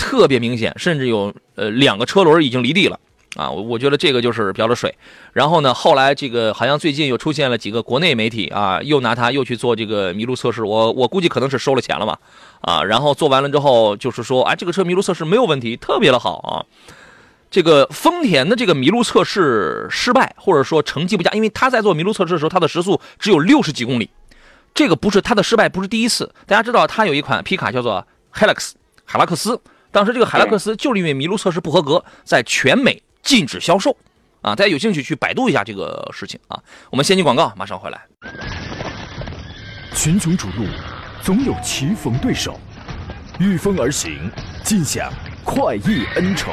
[0.00, 2.98] 特别明显，甚至有呃两个车轮已经离地了
[3.36, 3.50] 啊！
[3.50, 4.96] 我我觉得这个就是飙了水。
[5.34, 10.64] 然后呢，后来这个好像最近又出现了几个国内媒体啊，又拿它又去做这个麋鹿测试。
[10.64, 12.16] 我我估计可能是收了钱了嘛
[12.62, 12.82] 啊！
[12.82, 16.64] 然后做完了之后，就是说，哎，这个车麋鹿测试没有问题，特别的好啊。
[17.50, 24.08] 这个丰田的这个麋鹿测试失败，或者说成绩不佳，因为他在做麋鹿测试的时候，它的时速只有六十几公里。
[24.72, 26.32] 这个不是它的失败，不是第一次。
[26.46, 28.72] 大家知道，它有一款皮卡叫做 Helix
[29.04, 29.60] 海拉克斯。
[29.92, 33.96] 当时这个海拉克斯就是因为麋鹿测试不合格，在全美禁止销售，
[34.40, 36.60] 啊，大家有兴趣去百度一下这个事情啊。
[36.90, 38.00] 我们先进广告，马上回来。
[39.94, 40.66] 群雄逐鹿，
[41.22, 42.58] 总有棋逢对手，
[43.38, 44.30] 御风而行，
[44.62, 45.12] 尽享
[45.44, 46.52] 快意恩仇，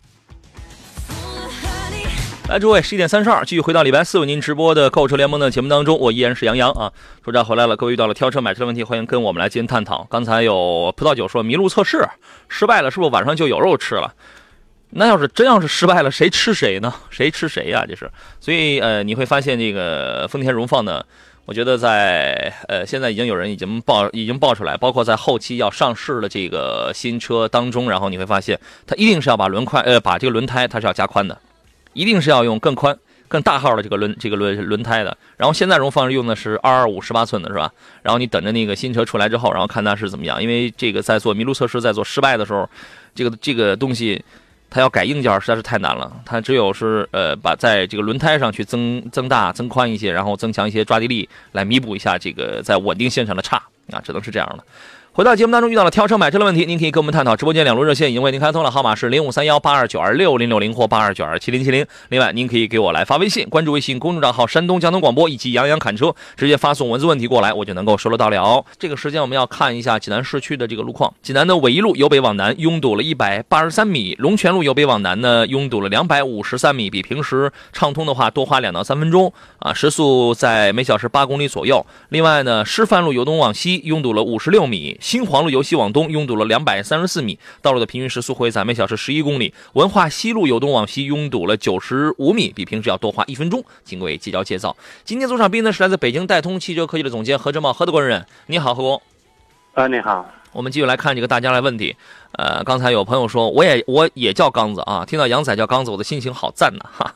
[2.51, 6.91] 来，诸位，十一点三十二，继续回到礼拜四为您直播的购车联盟的节目当中，我依然是杨洋啊。
[7.23, 10.05] 出差回来了，各位遇到了挑车买车的问题，欢迎跟我们来进行探讨。
[10.09, 12.05] 刚才有葡萄酒说麋鹿测试
[12.49, 14.13] 失败了，是不是晚上就有肉吃了？
[14.89, 16.93] 那要是真要是失败了，谁吃谁呢？
[17.09, 17.85] 谁吃谁呀？
[17.87, 18.11] 这是，
[18.41, 21.01] 所以呃，你会发现这个丰田荣放呢，
[21.45, 31.39] 我觉得在呃现在已经有人已经报已经报出来，包括在后期要上市的这个新车当中，然后你会发现它一定是要把轮宽呃把这个轮胎它是要加宽的，
[31.93, 35.17] 一定是要用更宽更大号的这个轮这个轮轮胎的。
[35.37, 37.71] 然后现在荣放用的是二二五十八寸的是吧？
[38.01, 42.69] 然后你等着那个新车出来之后，然后看它是怎么样，因为这个在做麋鹿测试在做失败的时候，
[43.15, 44.23] 这个这个东西。
[44.73, 54.63] 它要改硬件实在是太难了，它只有是呃把在这个轮胎上去增增大增宽一些，然后增强一些抓地力，来弥补一下这个在稳定性上的差啊，只能是这样的。
[55.13, 57.35] 回到节目当中，遇到了挑车买车的问题，您可以跟我们探讨。
[57.35, 61.85] 直播间两路热线已经为您开通了，号码是零五三幺八二九二六零六零或八二九二七零七零。
[62.07, 68.65] 另外，您可以给我来发微信，关注微信公众账号“山东交通广播”以及“杨洋侃车”，直接发送文字问题过来，我就能够收得到了。
[68.79, 71.13] 这个时间我们要看一下济南市区的这个路况。
[71.21, 81.85] 济南的纬一路由北往南拥堵了一百八十三米，龙泉路由北往南呢拥堵了两百五十三米，比平时畅通的话多花两到三分钟啊，时速在每小时八公里左右。
[82.07, 89.51] 另外呢，师范路由东往西拥堵了五十六米，新黄路由西往往东拥堵了两百三十四米，道路的平均时速会在每小时十一公里。
[89.73, 93.63] 文化西路由东往西拥堵了九十五米，比平时要多花一分钟。
[93.83, 94.77] 请各位记交介绍。
[95.03, 98.27] 今天做场宾呢是来自北京戴通汽车科技的总监何振茂，何德国人。
[98.45, 99.01] 你好，何工。
[99.73, 100.29] 啊，你好。
[100.51, 101.95] 我们继续来看几个大家的问题。
[102.37, 107.13] 呃，刚才有朋友说，我也我也叫刚子啊，听到杨仔叫刚子，我的心情好赞呐哈。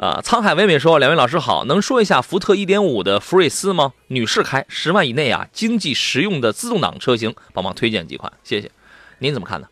[0.00, 3.92] 啊， 沧海唯美说，两位老师好，能说一下福特1.5的福睿斯吗？
[4.08, 8.70] 女士开，十万以内啊，经济实用的自动挡车型，帮忙推荐几款，谢谢。
[9.18, 9.68] 您怎么看呢？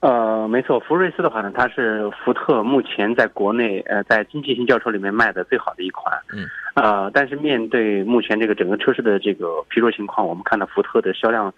[0.00, 6.16] 呃，没错，福睿斯的话呢，它是福特目前在国内呃在经济型轿车里面卖的最好的一款。
[6.32, 6.46] 嗯。
[6.74, 11.52] 呃，但是面对目前这个整个车市的这个疲弱情况，我们看到福特的销量。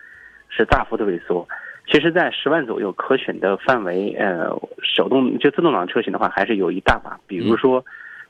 [0.52, 1.46] 是大幅的萎缩，
[1.90, 4.48] 其实，在十万左右可选的范围，呃，
[4.80, 7.18] 手动就自动挡车型的话，还是有一大把。
[7.26, 7.84] 比如说，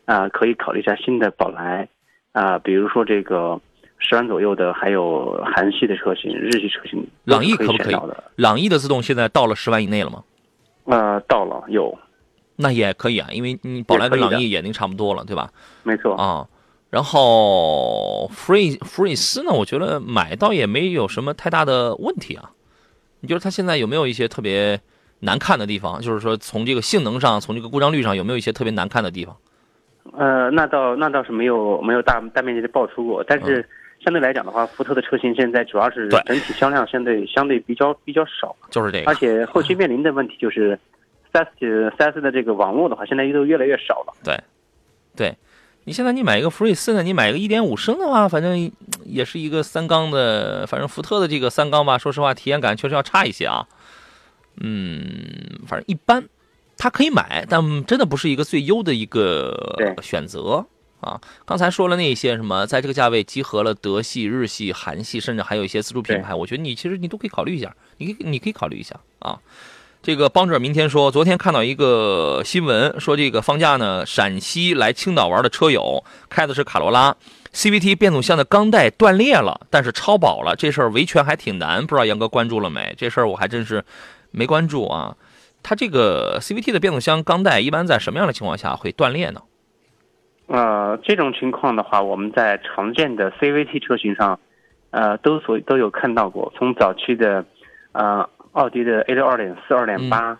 [0.06, 1.86] 啊，可以考虑一下新的宝来，
[2.32, 3.60] 啊，比如说这个
[3.98, 7.96] 十万左右的，还有韩系的车型、日系车型，朗逸可不可以？
[8.36, 10.24] 朗逸的自动现在到了十万以内了吗？
[10.86, 11.98] 呃，到了，有，
[12.56, 15.50] 那也可以啊，因为你宝来跟朗逸眼睛差不多了，对吧？
[15.82, 16.48] 没错啊。
[16.88, 22.50] 然后福瑞福瑞斯呢，我觉得买倒也没有什么太大的问题啊。
[23.20, 24.80] 你觉得它现在有没有一些特别
[25.20, 26.00] 难看的地方？
[26.00, 29.36] 就是说从这个性能上，从这个故障率上，有没有一些特别难看的地方？
[30.12, 33.22] 呃，那倒那倒是没有没有大大面积的爆出过。
[33.24, 33.64] 但是
[34.02, 39.10] 相对来讲的话，福特的车型现在主要是整体销量相对相对比较比较少，就是这个。
[39.10, 40.78] 而且后期面临的问题就是，
[41.32, 44.14] 四 S 四 S 的这个网络的话，现在都越来越少了。
[44.24, 44.40] 对，
[45.14, 45.36] 对。
[45.84, 47.02] 你现在你买一个福睿斯呢？
[47.02, 48.70] 你买一个一点五升的话，反正
[49.04, 53.66] 也是一个三缸的，反正福特的这个三缸吧，说实话体验感确实要差一些啊。
[54.58, 56.28] 嗯，反正一般，
[56.76, 60.66] 它可以买，但真的不是一个最优的一个选择
[61.00, 61.18] 啊。
[61.46, 69.38] 刚才说了那些什么，在这个价位集合了德系、日系、韩系，甚至还有一些自主品牌，我觉得你其实你都可以考虑一下，你可以你可以考虑一下啊。
[70.02, 77.14] 这个帮着明天说，昨天看到一个新闻，说这个放假呢，陕西来青岛玩的车友开的是卡罗拉
[77.52, 82.94] ，CVT 变速箱的钢带断裂了，但是超保了，这事儿维权还挺难，不知道杨哥关注了没？
[82.96, 83.84] 这事儿我还真是
[84.30, 85.14] 没关注啊。
[85.62, 89.42] 它这个 CVT 的变速箱钢带一般在什么样的情况下会断裂呢？
[90.46, 94.40] 呃，这种情况的话，我们在常见的 CVT 车型上，
[94.92, 97.44] 呃，都所都有看到过，从早期的，
[97.92, 98.26] 呃。
[98.52, 100.36] 奥迪的 A 六二点四、二点八，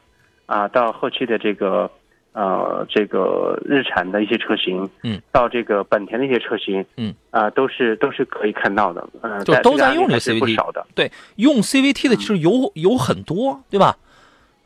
[0.46, 1.90] 啊，到后期的这个，
[2.32, 13.96] 呃，这个日产的一些车型，嗯，到这个本田的一些车型，嗯，啊，都是都是可以看到的，嗯，就都在用这 CVT，不少的，对，用 CVT 的其实有有很多，对吧？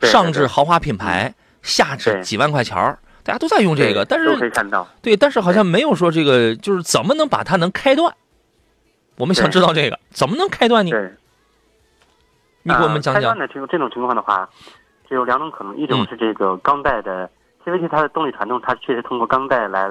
[0.01, 8.13] 上至豪华品牌，下至几万块钱儿，大家都在用这个，但是都可以看到，对，但是好像没有说这个就是怎么能把它能开断？
[9.17, 10.89] 我们想知道这个怎么能开断呢？
[10.89, 11.11] 对。
[12.67, 13.21] 你给我们讲讲。
[13.21, 14.49] 开关的这种这种情况的话，
[15.07, 17.29] 只有两种可能，一种是这个钢带的
[17.63, 19.87] CVT，它的动力传动它确实通过钢带来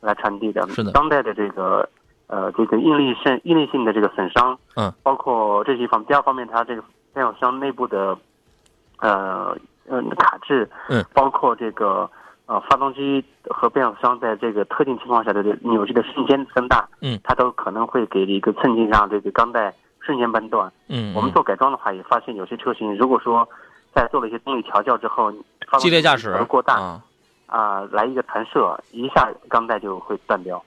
[0.00, 0.66] 来传递的。
[0.68, 0.90] 是的。
[0.90, 1.88] 钢带的这个
[2.26, 6.04] 呃这个应力性应力性的这个损伤，嗯，包括这些方。
[6.06, 6.82] 第二方面，它这个
[7.14, 8.18] 变速箱内部的
[8.98, 12.10] 呃呃卡滞，嗯，包括这个
[12.46, 19.72] 呃发动机和变速箱在这个特定情况下的这扭矩的瞬间增大，嗯，它都可能会给一个寸劲上这个钢带。
[20.08, 20.72] 瞬间扳断。
[20.88, 23.46] 嗯，我们做改装的话，也发现有些车型，如果说
[23.94, 25.30] 在做了一些动力调教之后，
[25.78, 26.98] 激烈驾驶过大
[27.46, 30.64] 啊，来一个弹射，一下钢带就会断掉。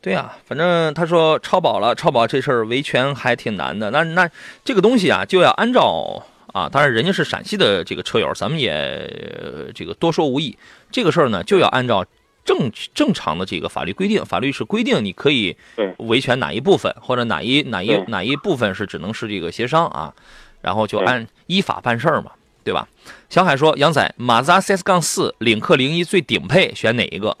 [0.00, 3.90] 对呀，反正他说超保了，超保这事儿维权还挺难的。
[3.90, 4.26] 那那
[4.64, 6.22] 这个东西啊，就要按照
[6.54, 10.56] 啊，当然人家是陕西的这个车友，咱们也这个多说无益。
[10.90, 12.02] 这个事儿呢，就要按照。
[12.44, 15.56] 正正常的这个法律规定，法律是规定你可以
[15.98, 20.12] 维权哪一部分，或者哪一哪一哪一部分是只能是这个协商啊，
[20.60, 22.86] 然后就按依法办事儿嘛，对吧？
[23.28, 27.36] 小海说：“杨仔，马自达 CS 杠四、领克零一最顶配选哪一个？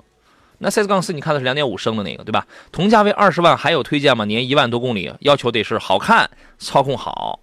[0.58, 2.46] 那 CS 杠四你看的是两点五升的那个，对吧？
[2.72, 4.24] 同价位二十万还有推荐吗？
[4.24, 7.40] 年一万多公里，要求得是好看、操控好。”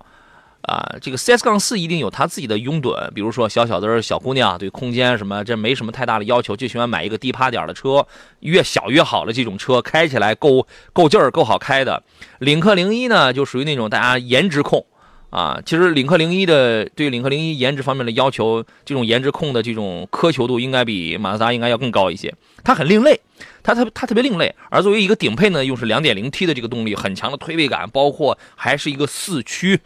[0.63, 8.05] 啊，这个 CS 杠四一定有它自己的拥趸，比如说小小的小姑娘对空间什么，这没什么太大的要求，就喜欢买一个低趴点的车，
[8.41, 12.03] 越小越好的这种车，开起来够够劲儿，够好开的。
[12.39, 14.85] 领克零一呢，就属于那种大家颜值控
[15.31, 15.59] 啊。
[15.65, 22.31] 其实领克零一的对领克零一颜值方面的要求，这种颜值控的这种苛求度，应该比马自达应该要更高一些。
[22.63, 23.19] 它很另类，
[23.63, 24.53] 它特它特别另类。
[24.69, 29.79] 而作为一个顶配呢，又是两点零 T 的这个动力，很强的推背感，包括还是一个四驱。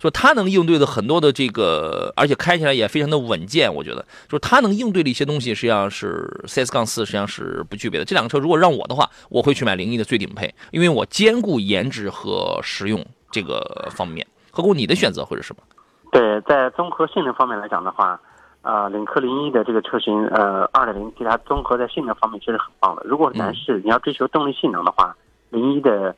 [0.00, 8.04] 说它能应对的很多的这个，而且开起来也非常的稳健，我觉得，就是它能应对的一些东西，实际上是 CS 杠四实际上是不具备的。
[8.04, 14.26] 这两个车如果让我的话，我会去买零一的最顶配，因为我兼顾颜值和实用这个方面。
[14.50, 15.62] 何故，你的选择会是什么？
[16.10, 18.18] 对，在综合性能方面来讲的话，
[18.62, 23.02] 呃，领克零一的这个车型，呃，二点零 T 它综合在性能方面确实很棒的。
[23.04, 25.14] 如果男士你要追求动力性能的话，
[25.50, 26.16] 零一的。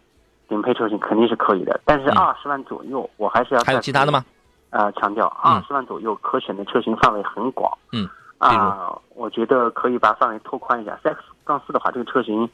[0.52, 4.22] 顶配车型肯定是可以的，但是二十万左右，我还是要还有其他的吗？
[4.68, 7.72] 呃，强调二十万左右可选的车型范围很广。
[7.92, 10.98] 嗯，啊，我觉得可以把范围拓宽一下。
[11.02, 12.46] X 杠四的话，这个车型，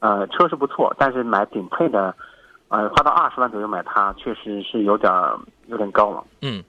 [0.00, 2.12] 呃，车是不错，但是买顶配的，
[2.68, 5.12] 呃，花到二十万左右买它，确实是有点
[5.68, 6.24] 有点高了。
[6.42, 6.62] 嗯，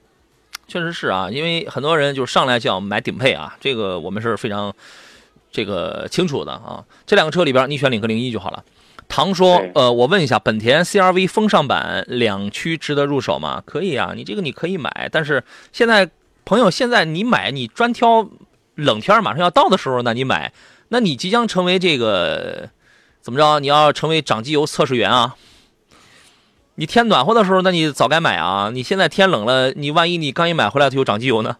[0.68, 4.72] 确实是啊，因为很多人就上来就要买顶配啊，这个我们是非常
[5.50, 6.84] 这个清楚的啊。
[7.06, 8.62] 这两个车里边，你选领克零一就好了。
[9.08, 13.62] 唐说：“呃，我问一下，本田 CRV 风尚版两驱值得入手吗？
[13.64, 15.08] 可以啊，你这个你可以买。
[15.10, 15.42] 但是
[15.72, 16.10] 现在
[16.44, 18.28] 朋友，现在你买，你专挑
[18.74, 20.52] 冷天马上要到的时候，那你买，
[20.88, 22.68] 那你即将成为这个
[23.20, 23.60] 怎么着？
[23.60, 25.36] 你要成为长机油测试员啊？
[26.74, 28.70] 你天暖和的时候，那你早该买啊！
[28.72, 31.56] 你现在天冷了，你万一你刚一买回来它就长机油呢？”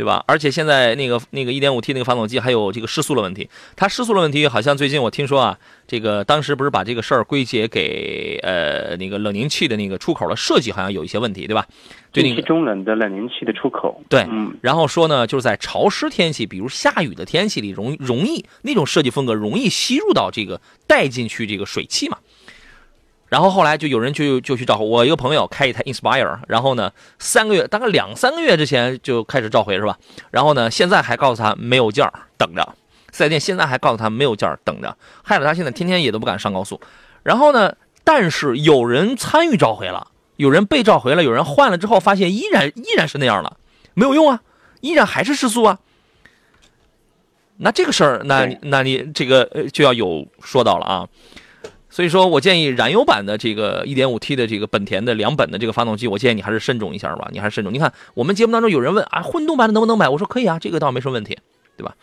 [0.00, 0.24] 对吧？
[0.26, 3.46] 而且现在那个那个 1.5T 那个发动机还有这个失速的问题。
[3.76, 11.66] 它失速的问题，好像最近我听说啊，这个当时不是把这个事儿归结给呃那个冷凝器的那个出口的设计好像有一些问题，对吧？
[12.12, 14.02] 对那个中冷的冷凝器的出口。
[14.08, 14.56] 对，嗯。
[14.62, 22.16] 然后说呢，就是在潮湿天气，比如下雨的天气里，容容易那种设计风格容易吸入到这个带进去这个水汽嘛。
[23.30, 29.96] 然后后来就有人就就去召回，我一个朋友开一台 Inspire，然后呢三个月大概两三个月之前就开始召回是吧？
[30.32, 32.74] 然后呢现在还告诉他没有件儿等着，
[33.12, 36.80] 四 S 店现在还告诉他没有件儿等着，害得他现在天天也都不敢上高速。
[37.22, 43.56] 然后呢，但是有人参与召回了，有人被召回了，有人换了之后发现依然依然是那样了，
[43.94, 44.42] 没有用啊，
[44.80, 45.78] 依然还是失速啊。
[47.58, 51.06] 那这个事儿，那那你这个就要有说到了啊。
[51.90, 57.74] 所以说我建议燃油版的这个 1.5T 的这个本田的两本的这个发动机，我建议你还是慎重一下吧，你还是慎重。
[57.74, 60.08] 你看我们节目当中有人问啊，混动版的能不能买？
[60.08, 61.36] 我说可以啊，这个倒没什么问题，
[61.76, 61.94] 对吧？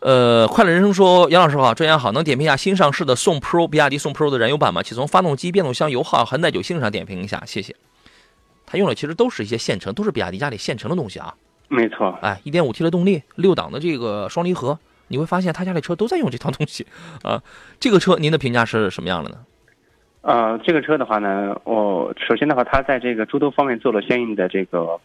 [0.00, 4.82] 呃，快乐人生说，杨老师好，专家好，能点评一下新上市的宋 Pro 比亚迪宋 Pro 的燃油版吗？
[4.82, 7.76] 请从发动机、变速箱、油耗和耐久性上点评一下，谢谢。
[8.66, 11.32] 它用的其实都是一些现成，都是比亚迪家里现成的东西啊。
[11.68, 14.76] 没错，哎，1.5T 的动力，六档的这个双离合，
[15.12, 16.86] 你会发现他家的车都在用这套东西
[17.22, 17.42] 啊。
[17.78, 19.36] 这个车您的评价是什么样的呢？
[20.22, 24.98] 呃，这个车的话呢，我首先的话，它在这个诸多方面做了相应的这个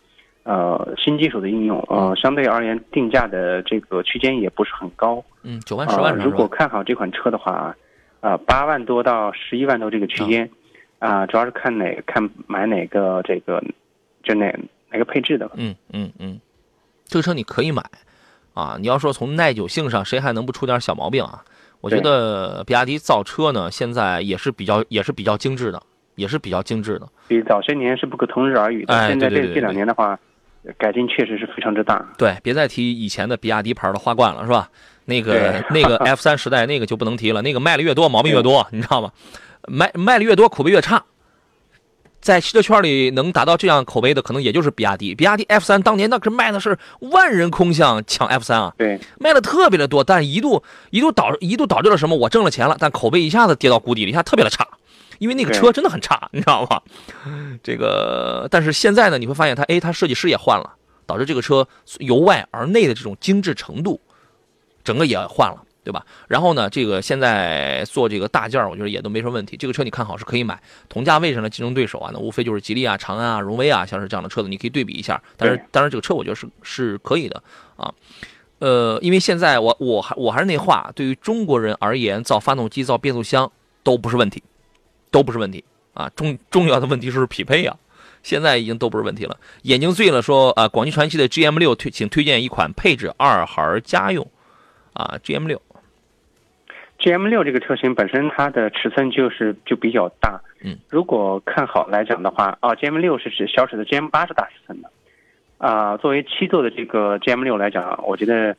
[0.44, 5.22] 呃新技术的应用，呃，相对而言定价的这个区间也不是很高。
[5.44, 6.48] 嗯，九万、十万呃，如果？
[6.48, 7.76] 看好这款车的话，
[8.22, 10.50] 呃，八万多到十一万多这个区间，
[11.00, 13.62] 啊、主要是看哪看买哪个这个
[14.24, 14.56] 就哪
[14.92, 15.50] 哪个配置的。
[15.56, 16.40] 嗯嗯嗯，
[17.06, 17.84] 这个车你可以买
[18.58, 18.78] 啊。
[18.80, 21.44] 你要说从耐久性上，谁还能不出点小毛病啊？
[21.80, 25.82] 我觉得比亚迪造车呢，现在也是比较也是比较精致的，
[26.16, 27.08] 也是比较精致的。
[27.28, 28.94] 比早些年是不可同日而语的。
[28.96, 30.18] 哎现在这这两年的话，
[30.78, 32.04] 改进确实是非常之大。
[32.18, 34.68] 对，别再提以前的比亚迪牌的花冠了，是吧？
[35.06, 39.12] 那个那个 F 三时代那个就不能提了，那个卖的越多毛病越多，你知道吗？
[39.68, 41.04] 卖卖的越多口碑越差。
[42.20, 45.16] 在汽车圈里能达到这样口碑的，可能也就是比亚迪。
[45.16, 52.18] 比亚迪 F 三当年那可卖的是万人空巷抢 F 三啊，对，卖的特别的多，但一度一度导一度导致了什么？
[52.18, 54.68] 我挣了钱了，但口碑一下子跌到谷底了，一下特别的差，
[55.20, 56.82] 因为那个车真的很差， 你知道吗？
[57.64, 60.74] 这个，但是现在呢，你会发现它，哎，它设计师也换了，
[61.06, 61.68] 导致这个车
[62.00, 64.02] 由外而内的这种精致程度，
[64.84, 65.64] 整个也换了。
[65.88, 66.06] 对吧？
[66.28, 69.56] 然后呢，这个现在做这个大件儿，我觉得也都没什么问题。
[69.56, 75.24] 这个车你看好是可以买，同价位上的竞争对手啊，那无非就是吉利啊、长安啊、荣威啊，像是这样的车子，你可以对比一下。
[75.38, 77.42] 但是对，当然这个车我觉得是是可以的
[77.78, 77.90] 啊。
[78.60, 83.50] 呃，因为现在我我还我还是那话，对于中国人而言，造发动机、造变速箱
[83.82, 84.44] 都不是问题，
[85.10, 86.12] 都不是问题啊。
[86.18, 87.78] 重重要的问题是匹配啊。
[88.24, 89.40] 现在已经都不是问题了。
[89.62, 94.30] 眼睛醉了说啊，广汽传祺的 GM 六推，请推荐一款配置二孩家用
[94.92, 95.62] 啊，GM 六
[97.08, 104.92] GM 六这个车型本身它的尺寸就是就比较大，嗯，如果看好来讲的话，啊，GM 六是指小尺的，GM 八是大尺寸的，
[105.58, 108.54] 啊、作为七座的这个 GM 六来讲，我觉得，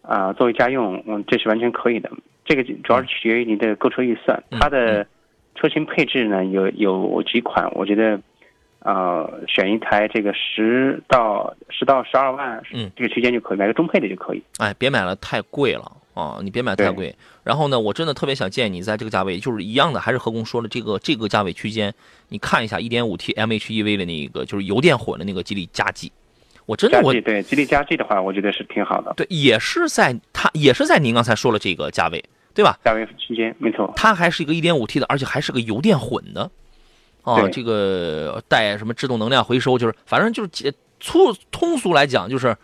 [0.00, 2.10] 啊、作为家用，嗯，这是完全可以的。
[2.46, 5.06] 这个主要是取决于你的购车预算，嗯它的
[5.54, 8.18] 车型配置呢有有几款，我觉得，
[8.78, 14.42] 呃，选一台这个十到十到十二万，嗯，这个区间就可以，买个中配的就可以。
[14.56, 16.38] 哎，别买了太贵了啊！
[16.42, 17.14] 你别买太贵。
[17.42, 21.92] 然后呢，我真的特别想建议你在这个价位，就是一样的，还是何工说的这个这个价位区间，
[22.28, 26.12] 你看一下 1.5T MHEV 的那个就是油电混的那个吉利嘉际，
[26.66, 32.78] 我真的我对吉利嘉际的话，我觉得是挺好的，对也是在它也是在您刚才说了这个价位，对吧？
[32.84, 33.90] 价位区间没错。
[33.96, 36.50] 它还是一个 1.5T 的，而且还是个油电混的，
[37.22, 42.54] 啊，这个带什么制动能量回收，就是反正就是解粗通俗来讲就是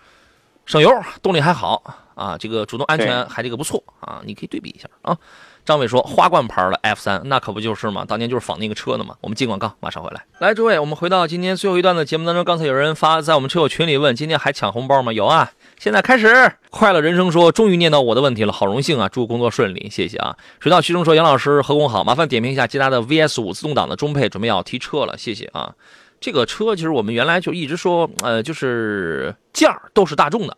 [0.67, 0.91] 省油，
[1.23, 1.83] 动力还好
[2.17, 5.17] 啊，这个主动安全还这个不错啊，你可以对比一下啊。
[5.65, 9.17] 张伟说花冠牌的 F 三，那可不就是嘛，当年就是仿那个车的嘛。
[9.21, 10.25] 我们进广告，马上回来。
[10.39, 12.45] 来，诸位，我们回到今天最后一段的节目当中。
[12.45, 15.13] 刚才有人发在我们车友群里问，今天还抢红包吗？
[15.13, 16.53] 有啊，现在开始。
[16.71, 19.09] 快乐人生说，终于念到我的问题了，好荣幸啊！
[19.09, 20.37] 祝工作顺利，谢谢啊。
[20.61, 25.75] 水到渠成说，杨老师何工好，麻烦点评一下捷达的 VS 五自动挡的中配，准备要提车了，谢谢啊。
[26.21, 30.57] 这个车其实我们原来就一直说，呃，就是件儿都是大众的，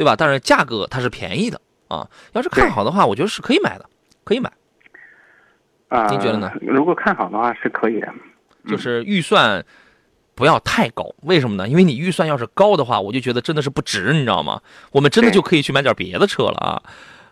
[0.00, 0.16] 对吧？
[0.16, 2.08] 但是价格它是便宜的啊。
[2.32, 3.84] 要是看好的话，我觉得是可以买的，
[4.24, 4.50] 可以买。
[5.88, 6.50] 啊、您觉得呢？
[6.62, 8.08] 如果看好的话是可以的。
[8.66, 9.62] 就是预算
[10.34, 11.68] 不要太高，为什么呢？
[11.68, 14.62] 因为你预算要是高的话，我就觉得真的是不值，你知道吗？
[14.92, 16.82] 我们真的就可以去买点别的车了啊。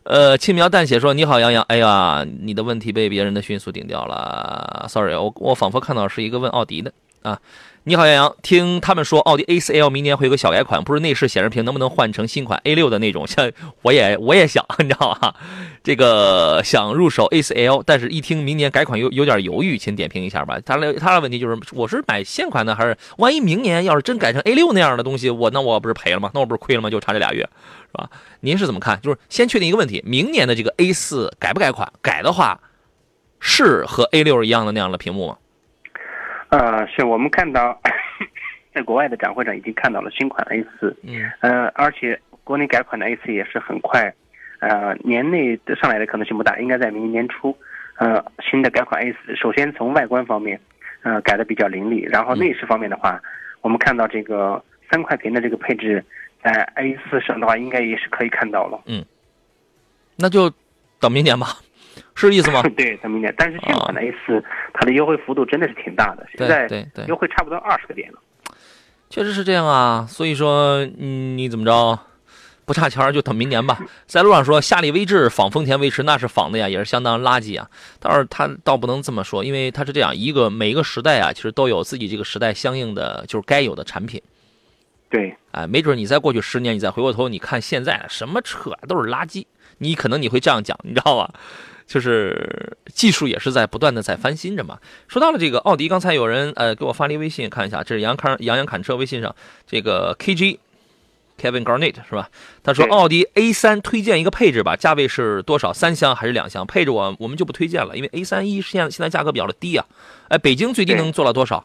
[0.03, 1.63] 呃，轻描淡写说：“你好，杨洋。
[1.65, 7.41] 哎呀，你的问题被别人的迅速顶掉了，sorry，我我仿佛看到是一个问奥迪的啊。
[7.89, 13.27] 你好，杨洋，听他们说奥迪 A4L 明年会有个小改款，不是内饰显示屏能不能换成新款 A6 的那种？
[13.27, 15.35] 像 我也我也想， 你知道吧？
[15.83, 20.61] 这个想入手 A4L，但是一听明年改款有有点犹豫，请点评一下吧。
[20.67, 26.31] 他的他的问题就是，我是买现款呢，还是万一明年要是真改成 A6 那样的东西，我那我不是赔了吗？
[26.35, 26.91] 那我不是亏了吗？
[26.91, 28.11] 就差这俩月，是吧？
[28.41, 29.01] 您是怎么看？
[29.01, 31.91] 就是先确定一个问题，明年的这个 A4 改不改款？
[32.03, 32.61] 改的话，
[33.41, 35.39] 是和 A6 一样的那样的屏幕吗？
[36.51, 37.81] 呃，是我们看到，
[38.75, 44.13] 在国外的展会上已经看到了新款 A 四，嗯呃，而且国内改款的 A 四也是很快，
[44.61, 47.57] 呃，年内上来的可能性不大，应该在明年年初。
[47.97, 50.61] 呃，新的改款 A 四，首先从外观方面，
[51.03, 53.21] 呃，改的比较凌厉，然后内饰方面的话，
[53.61, 56.05] 我们看到这个三块屏的这个配置，
[56.43, 58.81] 在 A 四上的话，应该也是可以看到了。
[58.87, 59.05] 嗯
[60.17, 60.49] 那就
[61.01, 61.49] 等明年吧，
[62.27, 62.63] 是意思吗？
[62.77, 63.33] 对，等明年。
[63.37, 64.43] 但是现款的 A 四，
[64.75, 68.19] 它的优惠幅度真的是挺大的，现在对对优惠差不多二十个点了。
[69.11, 71.99] 确实是这样啊，所以说，嗯，你怎么着，
[72.67, 73.79] 不差钱就等明年吧。
[74.07, 77.67] 在路上说夏利威志仿丰田威驰，那是仿的呀，也是相当垃圾啊。
[78.01, 84.21] 倒是他倒不能这么说，因为他是这样一个每一个时代啊，其实都有自己这个时代相应的就是该有的产品。
[85.09, 89.47] 对，哎，没准你再过去十年，你再回过头，你看现在什么车都是垃圾，
[89.79, 91.33] 你可能你会这样讲，你知道吧？
[91.89, 94.79] 就是技术也是在不断的在翻新着嘛。
[95.09, 99.35] 说到了这个奥迪，刚才有人呃给我发了一微信，看一下，这是杨康杨洋侃车微信上
[99.67, 100.59] 这个 KG
[101.41, 102.29] Kevin Garnett 是吧？
[102.63, 105.73] 他说奥迪 A 三推荐一个配置吧，价位是多少？
[105.73, 106.67] 三厢还是两厢？
[106.67, 109.87] 配置我我们就不推荐了，因为 A 三一现在现在价格比较的低啊。
[110.29, 111.65] 哎，北京最低能做到多少？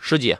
[0.00, 0.34] 十几？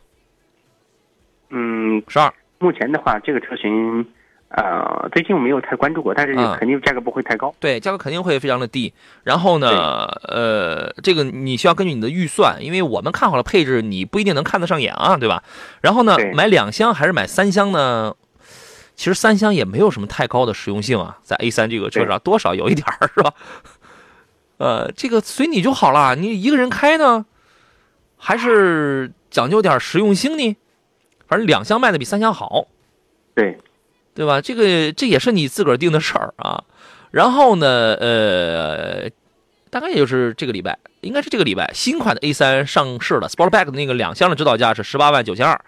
[1.50, 2.32] 嗯，十二。
[2.58, 4.06] 目前的话，这个车型。
[4.50, 7.54] 呃，最近我没有太关注过，但是肯定价格不会太高。
[7.60, 8.92] 对，价格肯定会非常的低。
[9.22, 15.44] 然后呢，呃，这个你需要根据你的预算，因为我们看好了配置，你不一定能看得上眼啊，对吧？
[15.80, 18.16] 然后呢，买两厢还是买三厢呢？
[18.96, 23.32] 其实三厢也没有什么太高的实用性啊，在 A 三这个车上多少有一点儿是吧？
[24.58, 26.16] 呃，这个随你就好了。
[26.16, 27.24] 你一个人开呢，
[28.16, 30.56] 还是讲究点实用性呢？
[31.28, 32.66] 反正两厢卖的比三厢好。
[33.32, 33.56] 对。
[34.20, 34.38] 对吧？
[34.38, 36.62] 这个这也是你自个儿定的事儿啊。
[37.10, 39.08] 然后呢，呃，
[39.70, 43.26] 大概也就是这个礼拜，应该是这个礼拜，新款的 A3 上市了。
[43.30, 45.58] Sportback 的那个两厢的指导价是十八万九千二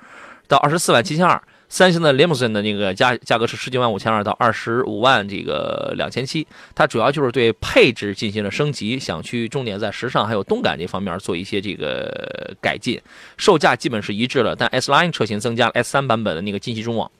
[0.49, 6.47] 到二十四万七千二，三星的 Limousine 的那个价价格是十九万五千二到二十五万这个两千七。
[6.75, 13.01] 它主要就是对配置进行了升级，想去重点在时尚还有动感这方面做一些这个改进。
[13.39, 17.11] 售价基本是一致了，但 S Line 车型增加了 S3 版本的那个进气中网。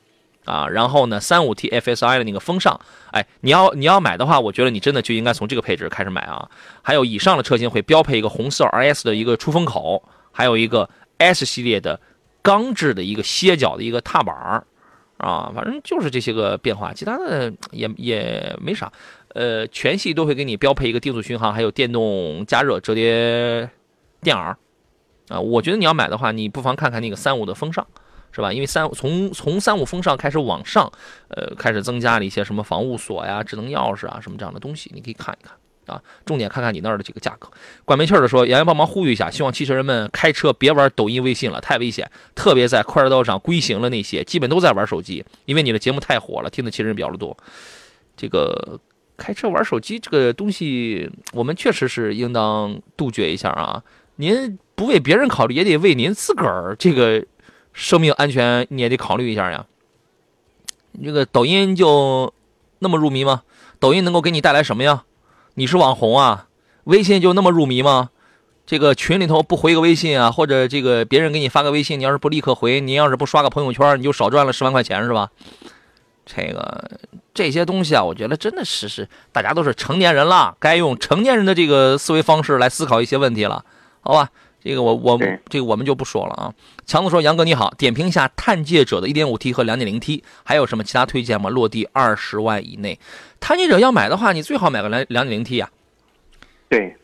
[0.45, 2.81] 啊，然后呢，三五 T FSI 的那个风尚，
[3.13, 6.51] 哎，你要你要买的话，我觉得你真的就应该从这个配置开始买啊。
[6.83, 10.89] 还有以上的车型会标配一个红色 RS 的一个出风口，还有一个
[11.19, 12.01] S 系列的
[12.43, 14.67] 钢制的一个歇脚的一个踏板儿，
[15.19, 18.93] 啊，反正就是这些个变化，其他的也也没啥。
[19.35, 23.71] 呃，全系都会给你标配一个定速巡航，还有电动加热折叠
[24.21, 24.57] 电耳，
[25.29, 27.87] 啊，我觉得你要买的话，你不妨看看那个三五的风尚。
[28.35, 28.51] 是吧？
[28.51, 30.91] 因为三从从三五风尚开始往上，
[31.29, 35.55] 呃，开始增加了一些什么防雾锁呀、智能钥匙啊什么这样的东西，你可以看一看
[35.95, 36.03] 啊。
[36.25, 37.47] 重点看看你那儿的这个价格。
[37.85, 42.11] 管没气儿的说，杨洋帮忙呼吁一下，希望汽车人们开车别玩抖音、微信了，太危险。
[42.35, 47.37] 特别在快车道上龟行了那些，基本都在玩手机，因为你的节目太火了，听的汽车人比较多。
[48.17, 48.81] 这个
[49.19, 53.83] 开车玩手机这个东西，我们确实是应当杜绝一下啊。
[54.17, 57.23] 您不为别人考虑，也得为您自个儿这个。
[57.73, 59.67] 生命安全你也得考虑一下呀。
[60.93, 62.33] 你这个抖音就
[62.81, 63.43] 那么入迷吗？
[63.79, 65.05] 抖音能够给你带来什么呀？
[65.55, 66.49] 你是网红啊？
[66.85, 68.11] 微信就那么入迷吗？
[68.65, 75.31] 这个群里头不回个微信啊，或者这个别人给你发个微信，你要是不立刻回，你要是不刷个朋友圈，你就少赚了十万块钱是吧？
[76.25, 76.91] 这个
[77.35, 83.65] 这些东西啊，我觉得真的是是大家都是成年人了，该用成年人的这个思维方式来思考一些问题了，
[84.01, 84.31] 好吧？
[84.65, 86.55] 这个我我这个我们就不说了啊。
[86.87, 91.51] 强子说：“杨哥你好，点评一下探界者的 1.5T 和 2.0T，还有什么其他推荐吗？
[91.51, 92.99] 落地二十万以内，
[93.41, 95.71] 探界者要买的话，你最好买个两 2.0T 呀。”
[96.69, 96.97] 对。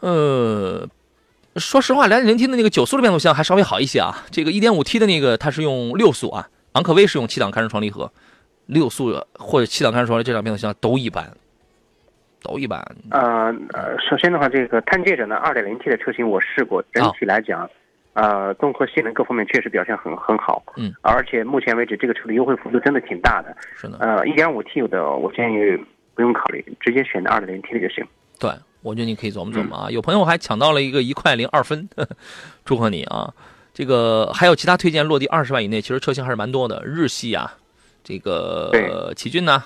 [0.00, 0.88] 呃，
[1.56, 4.24] 说实话，2.0T 的那个九速的变速箱还稍微好一些啊。
[4.30, 8.10] 这个 1.5T 的那个它是用六速啊，昂科威是用七档干式双离合，
[8.66, 11.36] 六速或者七档干式双离合这两变速箱都一般。
[12.42, 12.80] 都一般。
[13.10, 17.68] 呃呃，首先的话，这个探界者呢，2.0T 的车型我试过，整体来讲，
[18.14, 20.62] 呃，综合性能各方面确实表现很很好。
[20.76, 20.92] 嗯。
[21.02, 23.56] 而且目前为止，这个车的优惠幅度真的挺大的。
[23.74, 23.98] 是的。
[23.98, 25.58] 呃，1.5T 的我建议
[26.14, 28.04] 不用考虑，直接选的 2.0T 的就行。
[28.38, 28.50] 对，
[28.82, 29.90] 我觉得你可以琢磨琢磨啊。
[29.90, 31.88] 有朋友还抢到了一个一块零二分，
[32.64, 33.32] 祝贺你啊！
[33.74, 37.52] 这个还有其他推荐落地二十万以内，其实车型还是蛮多的，日系啊，
[38.02, 39.62] 这个奇骏呢。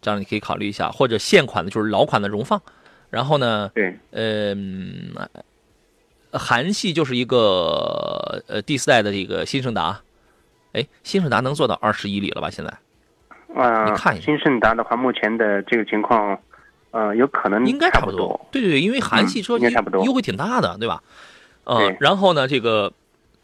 [0.00, 2.60] 这样你可以考虑一下，或者现款的，就是老款的荣放，
[3.10, 5.12] 然后呢，对，嗯，
[6.32, 10.00] 韩系就是一个呃第四代的这个新胜达，
[10.72, 12.50] 哎，新胜达能做到二十一里了吧？
[12.50, 12.70] 现在，
[13.54, 16.38] 啊，你看一下新胜达的话，目前的这个情况，
[16.90, 21.02] 呃，有可能应该差不多，对对对，因为韩系车优惠挺大的，对吧？
[21.64, 22.92] 呃，然后呢，这个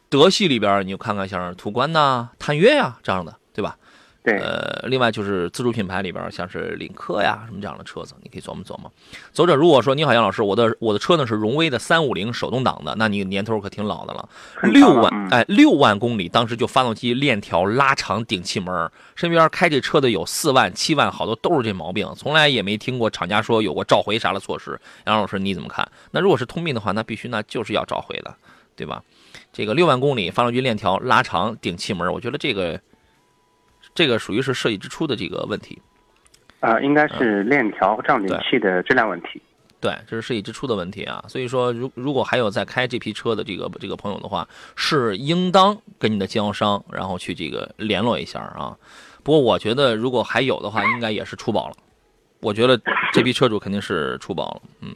[0.09, 3.76] 德系里边，你就看看像途观呐、探岳呀这样的，对吧？
[4.25, 8.91] 对，呃，另外就是自主品牌里边，像是领克呀什么这样的车子，你可以琢磨琢磨。
[9.33, 14.27] 走者如果说你好，杨老师，我的我的车呢是荣威的三五零手动挡的，那你年头可挺老的了，
[14.62, 24.81] 六万哎六万公里，当时就发动机链条拉长顶气门，身边开这车的有四万七万，好多都是这毛病，从来也没听过厂家说有过召回啥的措施。
[25.05, 25.87] 杨老师你怎么看？
[26.12, 28.35] 那如果是通病的话，那必须那就是要召回的，
[28.75, 29.03] 对吧？
[29.53, 32.81] 这个六万公里发动机链条拉长顶气门，我觉得这个。
[33.95, 35.80] 这个属于是设计之初的这个问题，
[36.61, 39.40] 啊，应该是链条胀紧器的质量问题。
[39.80, 41.22] 对，这是设计之初的问题啊。
[41.28, 48.76] 所以说，如如果还有在开这批车的这个这个朋友的话，是应当跟你的经销商然后去这个联络一下啊。
[49.22, 51.74] 不过我觉得，如果还有的话，应该也是出保了。
[52.40, 52.80] 我觉得
[53.12, 54.62] 这批车主肯定是出保了。
[54.80, 54.95] 嗯，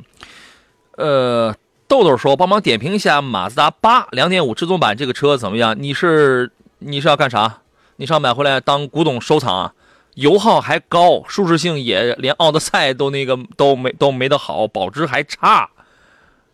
[0.96, 1.54] 呃，
[1.86, 5.76] 豆豆说，帮忙点评一下马自达八两点五智尊版这个车怎么样？
[5.78, 7.58] 你是你是要干啥？
[8.00, 9.74] 你上买回来当古董收藏啊，
[10.14, 15.68] 油耗还高，舒适性也连奥德赛都那个都没都没得好，保值还差，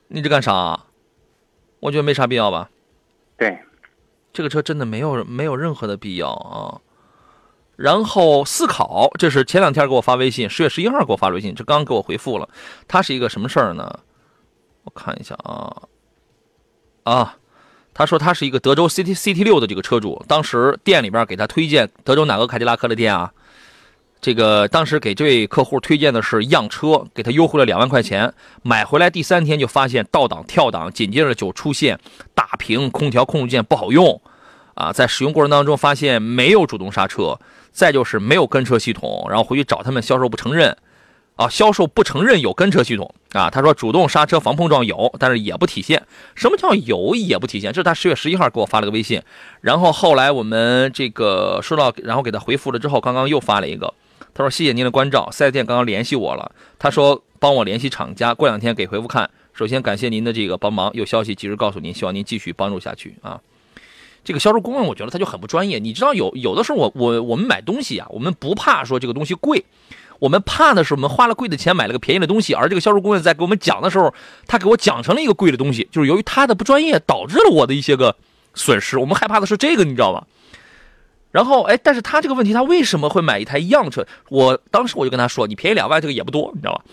[0.09, 0.87] 你这干啥？
[1.81, 2.71] 我觉得没啥必要吧。
[3.37, 3.59] 对，
[4.33, 6.81] 这个车真的没有没有任何的必要啊。
[7.77, 12.49] 然后思考，这是前两天给我发微信，十月十一号给我发微信，这刚给我回复了。
[12.89, 14.01] 它是一个什么事儿呢？
[14.85, 15.83] 我看一下啊
[17.03, 17.37] 啊。
[17.95, 23.33] 他说他是一个德州 CT CT 六的这个车主，当时店里边给他推荐德州哪个凯迪拉克的店啊？
[24.21, 28.33] 这个当时给这位客户推荐的是样车，给他优惠了两万块钱。
[28.63, 32.01] 买回来第三天就发现倒档跳档，紧接着就出现
[32.35, 34.21] 大屏空调控制键不好用，
[34.75, 37.39] 啊，在使用过程当中发现没有主动刹车，
[37.71, 40.77] 再就是没有跟车系统，然后回去找他们销售不承认。
[41.37, 46.01] 啊，销售不承认有跟车系统啊，他说主动刹车防碰撞有，但是也不体现。
[46.37, 47.73] 什么叫有也不体现？
[47.73, 49.21] 这是他十月十一号给我发了个微信，
[49.61, 53.93] 然后后来我们这个收到，然后给他回复了之后，刚刚又发了一个，
[54.33, 59.29] 他说谢谢您的关照，四 S 店刚刚联系我了，他说帮我联系厂家，过两天给回复看。
[59.53, 63.41] 首先感谢您的这个帮忙，有消息及时告诉您，希望您继续帮助下去啊。
[64.23, 69.65] 这个销售顾问我觉得他就很不专业，你知道有有的时候我我我们买东西啊，我们不怕说这个东西贵。
[70.19, 74.15] 我们怕的是，我们花了贵的钱买了个便宜的东西，而这个销售顾问在给我们讲的时候，
[74.47, 78.17] 他给我讲成了一个贵的东西，就是由于他的不专业导致了我的一些个
[78.55, 78.99] 损失。
[78.99, 80.27] 我们害怕的是这个，你知道吧？
[81.31, 84.07] 然后，哎，但是他这个问题，他为什么会买一台样车？
[84.29, 86.85] 我当时我就跟他说，你便宜两万，这个也不多，你知道吧？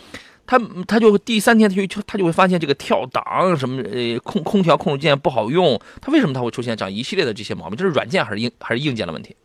[0.48, 7.78] 他他就第三天他就他就会发现这个跳档什么呃空空调控制键不好用，他为什么他会出现这样一系列的这些毛病？
[7.78, 9.36] 这是软件还是硬还是硬件的问题？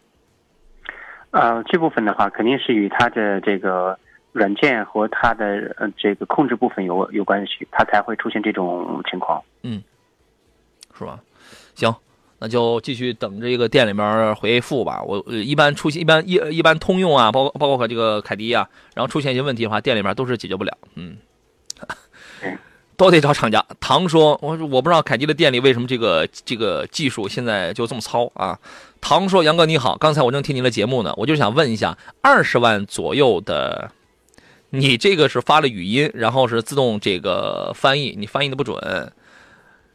[1.38, 3.98] 呃，这部分的话，肯定是与它的这个
[4.32, 5.44] 软件和它的
[5.78, 9.42] 呃这个控制部分有有关系，它才会出现这种情况。
[9.62, 9.82] 嗯，
[10.98, 11.20] 是吧？
[11.74, 11.94] 行，
[12.38, 15.02] 那就继续等这个店里面回复吧。
[15.02, 20.76] 我一般出现一般一一般通用啊，包包括和这个凯迪啊，然后出现一些问题的话，店里面都是解决不了。
[20.94, 21.18] 嗯。
[22.96, 23.62] 都得找厂家。
[23.78, 28.58] 唐说：“我我不知道凯迪的店里为什么这个这个技术现在就这么糙啊。”
[29.00, 33.90] 唐说：“杨哥你好，刚才我正听您的节目呢，我就想问一下，二十万左右的，
[34.70, 38.76] 你这个是发了语音，然后是自动这个翻译，你翻译的不准。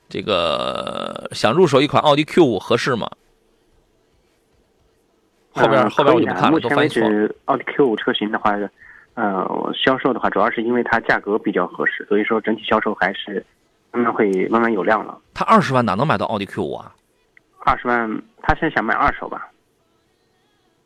[0.09, 3.09] 这个想入手一款奥迪 Q 五合适吗？
[5.51, 7.01] 后边后边我就不看了，都翻译错。
[7.45, 8.57] 奥迪 Q 五车型的话。”
[9.13, 9.45] 呃，
[9.75, 13.45] 销售的话，主要是因为它价格比较合适，所以说整体销售还是
[13.91, 15.19] 慢慢会慢慢有量了。
[15.33, 16.95] 它二十万哪能买到奥迪 Q 五啊？
[17.63, 19.49] 二十万，他现在想买二手吧？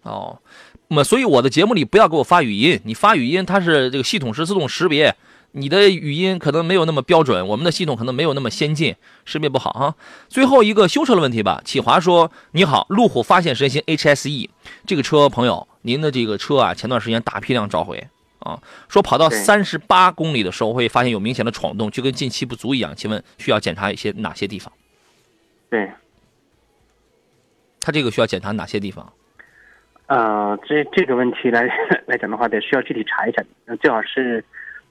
[0.04, 0.40] 哦，
[0.88, 5.16] 那么所以我的节目里不要给我发语音，你发语音它是这个系统是自动识别，
[5.54, 8.96] 你的语音可能没有那么标准，我们的系统可能没有那么先进，
[9.26, 9.96] 识别不好哈。
[10.28, 14.50] 最后一个修车的问题吧，启华说：“你好，路虎发现神行 HSE
[14.86, 18.08] 这个车，朋友，您的这个车啊，前段时间大批量召回。”
[18.40, 22.94] 啊，说跑到三十八公里的时候会发现有明显的闯动，就跟进气不足一样。
[22.96, 24.72] 请问需要检查一些哪些地方？
[25.68, 25.90] 对，
[27.86, 29.14] 他这个需要检查哪些地方？
[30.08, 31.70] 呃，这这个问题来
[32.08, 33.44] 来讲的话，得需要具体查一下。
[33.80, 34.44] 最好是，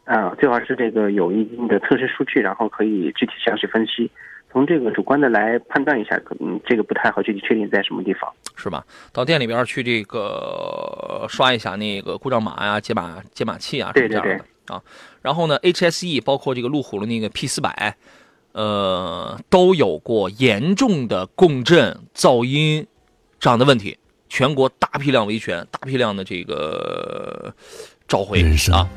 [0.05, 4.09] 呃，最好是这个有一定的测试数据，然后可以具体详细分析。
[4.53, 8.85] 从这个主观的来判断一下，可能这个不太好具体确定在什么地方，是吧？
[9.13, 14.39] 到店里边去这个刷一下那个故障码呀、解码解码器啊，对对对
[14.69, 14.81] 啊。
[15.21, 17.97] 然后呢，HSE 包括这个路虎的那个 P 四百，
[18.55, 22.87] 呃，都有过严重的共振、噪音
[23.39, 23.99] 这样的问题，
[24.29, 27.55] 全国大批量维权、大批量的这个
[28.09, 28.43] 召回
[28.73, 28.89] 啊。